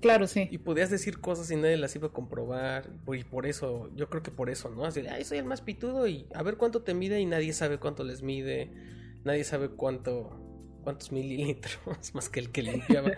Claro, 0.00 0.26
sí. 0.26 0.48
Y 0.50 0.58
podías 0.58 0.90
decir 0.90 1.20
cosas 1.20 1.50
y 1.50 1.56
nadie 1.56 1.76
las 1.76 1.94
iba 1.94 2.08
a 2.08 2.12
comprobar. 2.12 2.90
Y 3.12 3.24
por 3.24 3.46
eso, 3.46 3.90
yo 3.94 4.08
creo 4.08 4.22
que 4.22 4.30
por 4.30 4.50
eso, 4.50 4.70
¿no? 4.70 4.84
Así 4.84 5.02
de, 5.02 5.10
ay, 5.10 5.24
soy 5.24 5.38
el 5.38 5.44
más 5.44 5.60
pitudo 5.60 6.06
y 6.06 6.26
a 6.34 6.42
ver 6.42 6.56
cuánto 6.56 6.82
te 6.82 6.94
mide 6.94 7.20
y 7.20 7.26
nadie 7.26 7.52
sabe 7.52 7.78
cuánto 7.78 8.02
les 8.04 8.22
mide. 8.22 8.70
Nadie 9.24 9.44
sabe 9.44 9.68
cuánto, 9.68 10.30
cuántos 10.82 11.12
mililitros 11.12 11.78
más 12.14 12.28
que 12.28 12.40
el 12.40 12.50
que 12.50 12.62
limpiaba. 12.62 13.12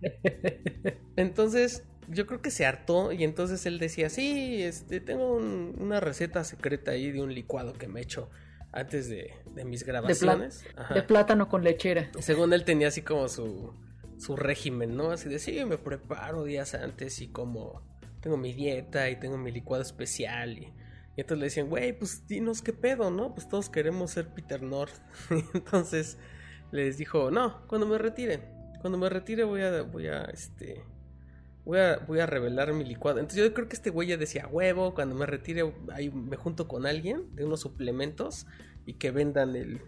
Entonces, 1.16 1.84
yo 2.08 2.26
creo 2.26 2.40
que 2.40 2.50
se 2.50 2.66
hartó 2.66 3.12
y 3.12 3.24
entonces 3.24 3.66
él 3.66 3.78
decía, 3.78 4.10
sí, 4.10 4.62
este, 4.62 5.00
tengo 5.00 5.36
una 5.36 6.00
receta 6.00 6.42
secreta 6.44 6.92
ahí 6.92 7.12
de 7.12 7.22
un 7.22 7.32
licuado 7.32 7.72
que 7.74 7.86
me 7.86 8.00
he 8.00 8.02
hecho 8.02 8.28
antes 8.72 9.08
de, 9.08 9.32
mis 9.64 9.84
grabaciones. 9.84 10.64
de 10.92 11.02
plátano 11.02 11.48
con 11.48 11.62
lechera. 11.62 12.10
Según 12.18 12.52
él 12.52 12.64
tenía 12.64 12.88
así 12.88 13.02
como 13.02 13.28
su 13.28 13.74
su 14.20 14.36
régimen, 14.36 14.96
¿no? 14.96 15.10
Así 15.10 15.28
de, 15.28 15.38
sí, 15.38 15.64
me 15.64 15.78
preparo 15.78 16.44
días 16.44 16.74
antes 16.74 17.20
y 17.22 17.28
como 17.28 17.82
tengo 18.20 18.36
mi 18.36 18.52
dieta 18.52 19.08
y 19.08 19.16
tengo 19.18 19.38
mi 19.38 19.50
licuado 19.50 19.82
especial 19.82 20.58
y, 20.58 20.72
entonces 21.16 21.38
le 21.38 21.44
decían, 21.46 21.68
güey, 21.68 21.98
pues 21.98 22.26
dinos 22.26 22.62
qué 22.62 22.72
pedo, 22.72 23.10
¿no? 23.10 23.34
Pues 23.34 23.48
todos 23.48 23.68
queremos 23.68 24.12
ser 24.12 24.28
Peter 24.28 24.62
North. 24.62 24.94
entonces 25.54 26.16
les 26.72 26.96
dijo, 26.96 27.30
no, 27.30 27.66
cuando 27.66 27.86
me 27.86 27.98
retire, 27.98 28.40
cuando 28.80 28.96
me 28.96 29.08
retire 29.10 29.44
voy 29.44 29.60
a, 29.60 29.82
voy 29.82 30.06
a, 30.06 30.22
este, 30.24 30.82
voy 31.64 31.78
a, 31.78 31.98
voy 31.98 32.20
a 32.20 32.26
revelar 32.26 32.72
mi 32.72 32.84
licuado. 32.84 33.18
Entonces 33.18 33.44
yo 33.44 33.52
creo 33.52 33.68
que 33.68 33.76
este 33.76 33.90
güey 33.90 34.08
ya 34.08 34.16
decía, 34.16 34.46
huevo, 34.46 34.94
cuando 34.94 35.14
me 35.14 35.26
retire 35.26 35.74
ahí 35.92 36.10
me 36.10 36.36
junto 36.36 36.68
con 36.68 36.86
alguien 36.86 37.34
de 37.34 37.44
unos 37.44 37.60
suplementos 37.60 38.46
y 38.86 38.94
que 38.94 39.10
vendan 39.10 39.56
el, 39.56 39.82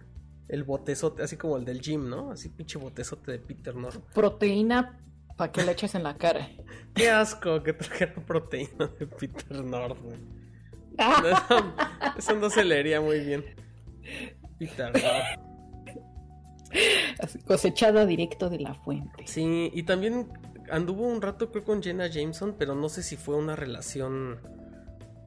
el 0.48 0.64
botezote, 0.64 1.22
así 1.22 1.36
como 1.36 1.56
el 1.56 1.64
del 1.64 1.80
gym, 1.80 2.08
¿no? 2.08 2.30
Así 2.30 2.48
pinche 2.48 2.78
botezote 2.78 3.32
de 3.32 3.38
Peter 3.38 3.74
North. 3.74 4.02
Proteína 4.14 4.98
para 5.36 5.50
que 5.52 5.62
le 5.62 5.72
eches 5.72 5.94
en 5.94 6.02
la 6.02 6.16
cara. 6.16 6.50
Qué 6.94 7.10
asco 7.10 7.62
que 7.62 7.72
trajera 7.72 8.14
proteína 8.26 8.86
de 8.98 9.06
Peter 9.06 9.64
North, 9.64 9.98
eso, 12.18 12.34
no 12.34 12.50
se 12.50 12.64
leería 12.64 13.00
muy 13.00 13.20
bien. 13.20 13.44
Peter 14.58 14.92
North. 14.92 15.40
cosechada 17.46 18.04
directo 18.04 18.50
de 18.50 18.60
la 18.60 18.74
fuente. 18.74 19.26
Sí, 19.26 19.70
y 19.72 19.84
también 19.84 20.28
anduvo 20.70 21.06
un 21.06 21.22
rato 21.22 21.50
creo 21.50 21.64
con 21.64 21.82
Jenna 21.82 22.08
Jameson, 22.08 22.56
pero 22.58 22.74
no 22.74 22.88
sé 22.88 23.02
si 23.02 23.16
fue 23.16 23.36
una 23.36 23.56
relación 23.56 24.38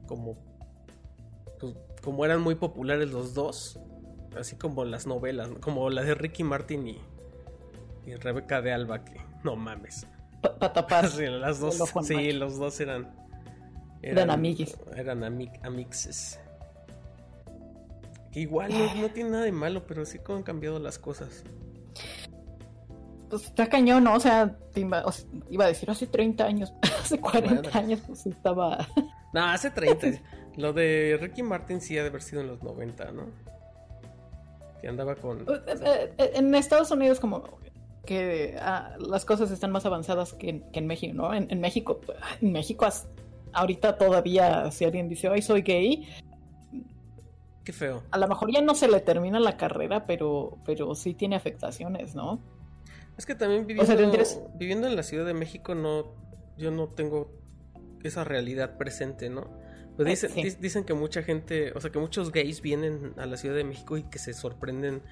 como 0.06 0.38
pues, 1.58 1.74
como 2.02 2.24
eran 2.24 2.40
muy 2.40 2.54
populares 2.54 3.10
los 3.10 3.34
dos, 3.34 3.80
así 4.38 4.56
como 4.56 4.84
las 4.84 5.06
novelas, 5.06 5.50
como 5.60 5.90
la 5.90 6.02
de 6.02 6.14
Ricky 6.14 6.44
Martin 6.44 6.88
y, 6.88 7.00
y 8.06 8.14
Rebeca 8.14 8.62
de 8.62 8.72
Alba, 8.72 9.04
que 9.04 9.20
no 9.42 9.56
mames. 9.56 10.06
Para 10.40 10.72
tapar. 10.72 11.08
Sí, 11.10 11.26
las 11.26 11.60
dos, 11.60 11.82
sí, 12.02 12.32
los 12.32 12.58
dos 12.58 12.80
eran. 12.80 13.14
Eran, 14.02 14.30
amigues. 14.30 14.76
Eran 14.94 15.24
amixes. 15.24 16.38
Que 18.30 18.40
igual 18.40 18.70
no, 19.00 19.08
tiene 19.08 19.30
nada 19.30 19.44
de 19.44 19.52
malo, 19.52 19.86
pero 19.86 20.04
sí 20.04 20.18
como 20.18 20.38
han 20.38 20.44
cambiado 20.44 20.78
las 20.78 20.98
cosas. 20.98 21.42
Pues 23.30 23.44
está 23.44 23.68
cañón, 23.68 24.04
¿no? 24.04 24.14
O 24.14 24.20
sea, 24.20 24.56
iba, 24.76 24.98
a 25.00 25.66
decir 25.66 25.90
hace 25.90 26.06
30 26.06 26.44
años, 26.44 26.72
hace 27.00 27.18
40 27.18 27.76
años, 27.76 28.00
pues 28.06 28.26
estaba. 28.26 28.86
No, 29.32 29.44
hace 29.46 29.70
30. 29.70 30.20
Lo 30.56 30.72
de 30.72 31.18
Ricky 31.20 31.42
Martin 31.42 31.80
sí 31.80 31.98
ha 31.98 32.02
de 32.02 32.08
haber 32.08 32.22
sido 32.22 32.40
en 32.40 32.48
los 32.48 32.62
90, 32.62 33.12
¿no? 33.12 33.24
Que 34.86 34.90
andaba 34.90 35.16
con... 35.16 35.40
Eh, 35.40 35.44
eh, 35.66 36.14
eh, 36.16 36.30
en 36.34 36.54
Estados 36.54 36.92
Unidos 36.92 37.18
como 37.18 37.42
que 38.04 38.56
ah, 38.60 38.96
las 39.00 39.24
cosas 39.24 39.50
están 39.50 39.72
más 39.72 39.84
avanzadas 39.84 40.32
que 40.32 40.62
en, 40.72 40.86
México, 40.86 41.12
¿no? 41.12 41.34
En, 41.34 41.60
México, 41.60 42.00
en 42.40 42.52
México 42.52 42.86
ahorita 43.52 43.98
todavía 43.98 44.70
si 44.70 44.84
alguien 44.84 45.08
dice, 45.08 45.26
ay, 45.26 45.42
soy 45.42 45.62
gay. 45.62 46.08
Qué 47.64 47.72
feo. 47.72 48.04
A 48.12 48.18
lo 48.18 48.28
mejor 48.28 48.52
ya 48.52 48.60
no 48.60 48.76
se 48.76 48.86
le 48.86 49.00
termina 49.00 49.40
la 49.40 49.56
carrera, 49.56 50.06
pero, 50.06 50.58
pero 50.64 50.94
sí 50.94 51.14
tiene 51.14 51.34
afectaciones, 51.34 52.14
¿no? 52.14 52.38
Es 53.18 53.26
que 53.26 53.34
también 53.34 53.66
viviendo, 53.66 53.96
viviendo 54.54 54.86
en 54.86 54.94
la 54.94 55.02
Ciudad 55.02 55.26
de 55.26 55.34
México 55.34 55.74
no, 55.74 56.14
yo 56.56 56.70
no 56.70 56.86
tengo 56.90 57.32
esa 58.04 58.22
realidad 58.22 58.76
presente, 58.76 59.30
¿no? 59.30 59.50
Pues 59.96 60.08
dicen, 60.08 60.56
dicen 60.60 60.84
que 60.84 60.92
mucha 60.92 61.22
gente, 61.22 61.72
o 61.74 61.80
sea, 61.80 61.90
que 61.90 61.98
muchos 61.98 62.30
gays 62.30 62.60
vienen 62.60 63.14
a 63.16 63.24
la 63.24 63.36
Ciudad 63.36 63.56
de 63.56 63.64
México 63.64 63.96
y 63.96 64.02
que 64.04 64.18
se 64.18 64.34
sorprenden 64.34 65.02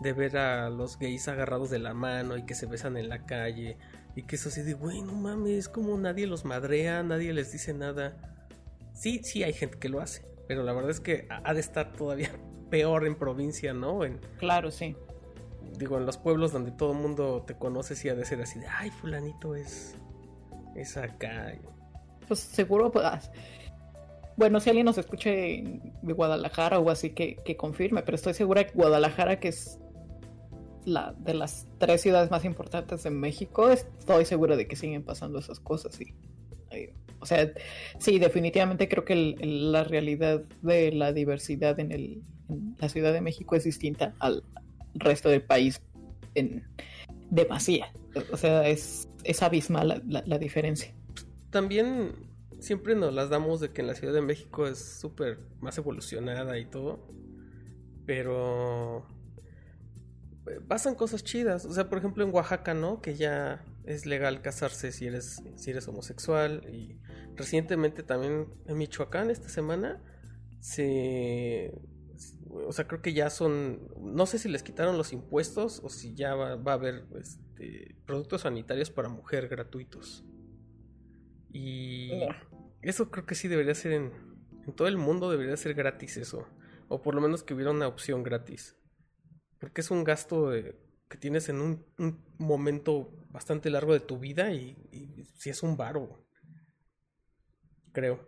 de 0.00 0.12
ver 0.12 0.36
a 0.36 0.68
los 0.70 0.98
gays 0.98 1.28
agarrados 1.28 1.70
de 1.70 1.78
la 1.78 1.94
mano 1.94 2.36
y 2.36 2.44
que 2.44 2.54
se 2.54 2.66
besan 2.66 2.96
en 2.96 3.08
la 3.08 3.24
calle 3.24 3.78
y 4.16 4.22
que 4.22 4.36
eso 4.36 4.48
así 4.48 4.62
de, 4.62 4.74
güey, 4.74 5.02
no 5.02 5.12
mames, 5.12 5.68
como 5.68 5.96
nadie 5.96 6.26
los 6.26 6.44
madrea, 6.44 7.02
nadie 7.02 7.32
les 7.32 7.52
dice 7.52 7.72
nada. 7.72 8.16
Sí, 8.92 9.20
sí 9.24 9.42
hay 9.42 9.52
gente 9.52 9.78
que 9.78 9.88
lo 9.88 10.00
hace, 10.00 10.24
pero 10.46 10.62
la 10.62 10.72
verdad 10.72 10.90
es 10.90 11.00
que 11.00 11.26
ha 11.28 11.54
de 11.54 11.60
estar 11.60 11.92
todavía 11.92 12.30
peor 12.70 13.06
en 13.06 13.16
provincia, 13.16 13.72
¿no? 13.72 14.04
En, 14.04 14.20
claro, 14.38 14.70
sí. 14.70 14.96
Digo, 15.78 15.98
en 15.98 16.06
los 16.06 16.18
pueblos 16.18 16.52
donde 16.52 16.70
todo 16.70 16.92
el 16.92 16.98
mundo 16.98 17.42
te 17.46 17.56
conoce, 17.56 17.96
sí 17.96 18.08
ha 18.08 18.14
de 18.14 18.24
ser 18.24 18.40
así 18.40 18.60
de, 18.60 18.66
ay, 18.68 18.90
fulanito 18.90 19.56
es, 19.56 19.96
es 20.76 20.96
acá. 20.96 21.52
Pues 22.28 22.40
seguro, 22.40 22.92
pues 22.92 23.30
bueno, 24.36 24.60
si 24.60 24.70
alguien 24.70 24.86
nos 24.86 24.98
escuche 24.98 25.80
de 26.02 26.12
Guadalajara 26.12 26.78
o 26.78 26.90
así 26.90 27.10
que, 27.10 27.56
confirme, 27.56 28.02
pero 28.02 28.16
estoy 28.16 28.34
segura 28.34 28.66
que 28.66 28.72
Guadalajara, 28.72 29.38
que 29.38 29.48
es 29.48 29.78
la 30.84 31.14
de 31.18 31.34
las 31.34 31.66
tres 31.78 32.02
ciudades 32.02 32.30
más 32.30 32.44
importantes 32.44 33.02
de 33.04 33.10
México, 33.10 33.70
estoy 33.70 34.24
segura 34.24 34.56
de 34.56 34.66
que 34.66 34.76
siguen 34.76 35.04
pasando 35.04 35.38
esas 35.38 35.60
cosas. 35.60 35.94
Sí. 35.94 36.14
O 37.20 37.26
sea, 37.26 37.52
sí, 37.98 38.18
definitivamente 38.18 38.88
creo 38.88 39.04
que 39.04 39.36
la 39.40 39.84
realidad 39.84 40.42
de 40.62 40.92
la 40.92 41.12
diversidad 41.12 41.78
en, 41.78 42.22
la 42.78 42.88
Ciudad 42.88 43.12
de 43.12 43.20
México 43.20 43.54
es 43.56 43.64
distinta 43.64 44.14
al 44.18 44.42
resto 44.94 45.28
del 45.28 45.42
país 45.42 45.80
en 46.34 46.64
demasía. 47.30 47.92
O 48.32 48.36
sea, 48.36 48.68
es, 48.68 49.08
es 49.22 49.42
abismal 49.42 50.02
la 50.06 50.38
diferencia. 50.38 50.92
También 51.50 52.33
siempre 52.64 52.94
nos 52.94 53.12
las 53.12 53.28
damos 53.28 53.60
de 53.60 53.70
que 53.70 53.82
en 53.82 53.86
la 53.86 53.94
Ciudad 53.94 54.14
de 54.14 54.22
México 54.22 54.66
es 54.66 54.78
súper 54.78 55.38
más 55.60 55.78
evolucionada 55.78 56.58
y 56.58 56.64
todo. 56.64 57.06
Pero 58.06 59.06
eh, 60.46 60.60
pasan 60.66 60.94
cosas 60.94 61.24
chidas. 61.24 61.64
O 61.64 61.72
sea, 61.72 61.88
por 61.88 61.98
ejemplo 61.98 62.24
en 62.24 62.34
Oaxaca, 62.34 62.74
¿no? 62.74 63.00
Que 63.00 63.14
ya 63.14 63.64
es 63.84 64.06
legal 64.06 64.42
casarse 64.42 64.92
si 64.92 65.06
eres, 65.06 65.42
si 65.56 65.70
eres 65.70 65.86
homosexual. 65.88 66.66
Y 66.72 66.98
recientemente 67.36 68.02
también 68.02 68.48
en 68.66 68.78
Michoacán, 68.78 69.30
esta 69.30 69.48
semana, 69.48 70.02
se... 70.60 71.72
O 72.66 72.72
sea, 72.72 72.86
creo 72.86 73.02
que 73.02 73.12
ya 73.12 73.30
son... 73.30 73.88
No 74.00 74.26
sé 74.26 74.38
si 74.38 74.48
les 74.48 74.62
quitaron 74.62 74.96
los 74.96 75.12
impuestos 75.12 75.80
o 75.82 75.88
si 75.88 76.14
ya 76.14 76.34
va, 76.34 76.52
a 76.52 76.74
haber 76.74 77.04
este, 77.18 77.96
productos 78.06 78.42
sanitarios 78.42 78.90
para 78.90 79.08
mujer 79.08 79.48
gratuitos. 79.48 80.24
Y 81.54 82.10
eso 82.82 83.10
creo 83.10 83.24
que 83.24 83.36
sí 83.36 83.48
debería 83.48 83.74
ser 83.74 83.92
en, 83.92 84.12
en 84.66 84.72
todo 84.74 84.88
el 84.88 84.98
mundo, 84.98 85.30
debería 85.30 85.56
ser 85.56 85.72
gratis 85.74 86.16
eso. 86.16 86.46
O 86.88 87.00
por 87.00 87.14
lo 87.14 87.20
menos 87.20 87.42
que 87.42 87.54
hubiera 87.54 87.70
una 87.70 87.88
opción 87.88 88.22
gratis. 88.22 88.76
Porque 89.58 89.80
es 89.80 89.90
un 89.90 90.04
gasto 90.04 90.50
que 90.50 91.16
tienes 91.18 91.48
en 91.48 91.60
un, 91.60 92.24
momento 92.38 93.12
bastante 93.28 93.70
largo 93.70 93.92
de 93.92 94.00
tu 94.00 94.18
vida 94.18 94.52
y, 94.52 94.76
si 95.36 95.50
es 95.50 95.62
un 95.62 95.76
varo. 95.76 96.26
Creo. 97.92 98.26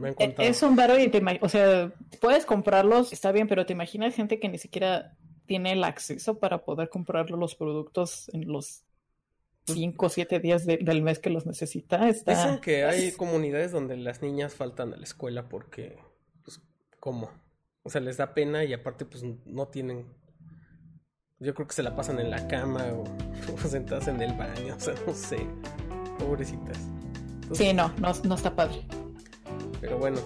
Me 0.00 0.14
es 0.38 0.62
un 0.62 0.76
varo 0.76 0.98
y 0.98 1.08
te 1.08 1.22
o 1.40 1.48
sea, 1.48 1.92
puedes 2.20 2.46
comprarlos, 2.46 3.12
está 3.12 3.32
bien, 3.32 3.48
pero 3.48 3.64
te 3.64 3.72
imaginas 3.72 4.14
gente 4.14 4.38
que 4.38 4.48
ni 4.48 4.58
siquiera 4.58 5.16
tiene 5.46 5.72
el 5.72 5.84
acceso 5.84 6.38
para 6.38 6.64
poder 6.64 6.88
comprar 6.88 7.30
los 7.30 7.54
productos 7.54 8.28
en 8.32 8.46
los 8.52 8.84
cinco 9.66 10.06
o 10.06 10.08
siete 10.08 10.40
días 10.40 10.66
del 10.66 11.02
mes 11.02 11.18
que 11.18 11.30
los 11.30 11.46
necesita. 11.46 12.04
Dicen 12.04 12.60
que 12.60 12.84
hay 12.84 13.12
comunidades 13.12 13.72
donde 13.72 13.96
las 13.96 14.22
niñas 14.22 14.54
faltan 14.54 14.92
a 14.92 14.96
la 14.96 15.04
escuela 15.04 15.48
porque, 15.48 15.98
pues, 16.44 16.60
¿cómo? 17.00 17.30
O 17.82 17.90
sea, 17.90 18.00
les 18.00 18.16
da 18.16 18.34
pena 18.34 18.64
y 18.64 18.72
aparte, 18.72 19.04
pues, 19.04 19.22
no 19.44 19.68
tienen 19.68 20.06
yo 21.40 21.54
creo 21.54 21.66
que 21.66 21.74
se 21.74 21.82
la 21.82 21.94
pasan 21.94 22.18
en 22.20 22.30
la 22.30 22.46
cama 22.48 22.84
o, 22.92 23.04
o 23.54 23.68
sentadas 23.68 24.08
en 24.08 24.20
el 24.20 24.32
baño, 24.34 24.74
o 24.76 24.80
sea, 24.80 24.94
no 25.06 25.14
sé. 25.14 25.46
Pobrecitas. 26.18 26.78
sí, 27.52 27.72
no, 27.72 27.92
no, 27.98 28.12
no 28.24 28.34
está 28.34 28.54
padre. 28.54 28.86
Pero 29.80 29.98
bueno, 29.98 30.20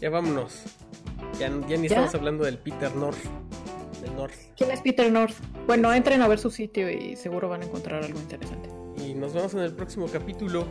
ya 0.00 0.10
vámonos. 0.10 0.62
Ya, 1.38 1.48
ya 1.68 1.76
ni 1.76 1.86
estamos 1.86 2.14
hablando 2.14 2.44
del 2.44 2.58
Peter 2.58 2.94
North. 2.96 3.18
North. 4.18 4.34
¿Quién 4.56 4.70
es 4.70 4.80
Peter 4.80 5.10
North? 5.10 5.36
Bueno, 5.66 5.92
entren 5.94 6.20
a 6.22 6.28
ver 6.28 6.38
su 6.38 6.50
sitio 6.50 6.90
y 6.90 7.16
seguro 7.16 7.48
van 7.48 7.62
a 7.62 7.64
encontrar 7.64 8.02
algo 8.02 8.18
interesante. 8.18 8.68
Y 9.02 9.14
nos 9.14 9.32
vemos 9.32 9.54
en 9.54 9.60
el 9.60 9.72
próximo 9.74 10.06
capítulo. 10.08 10.66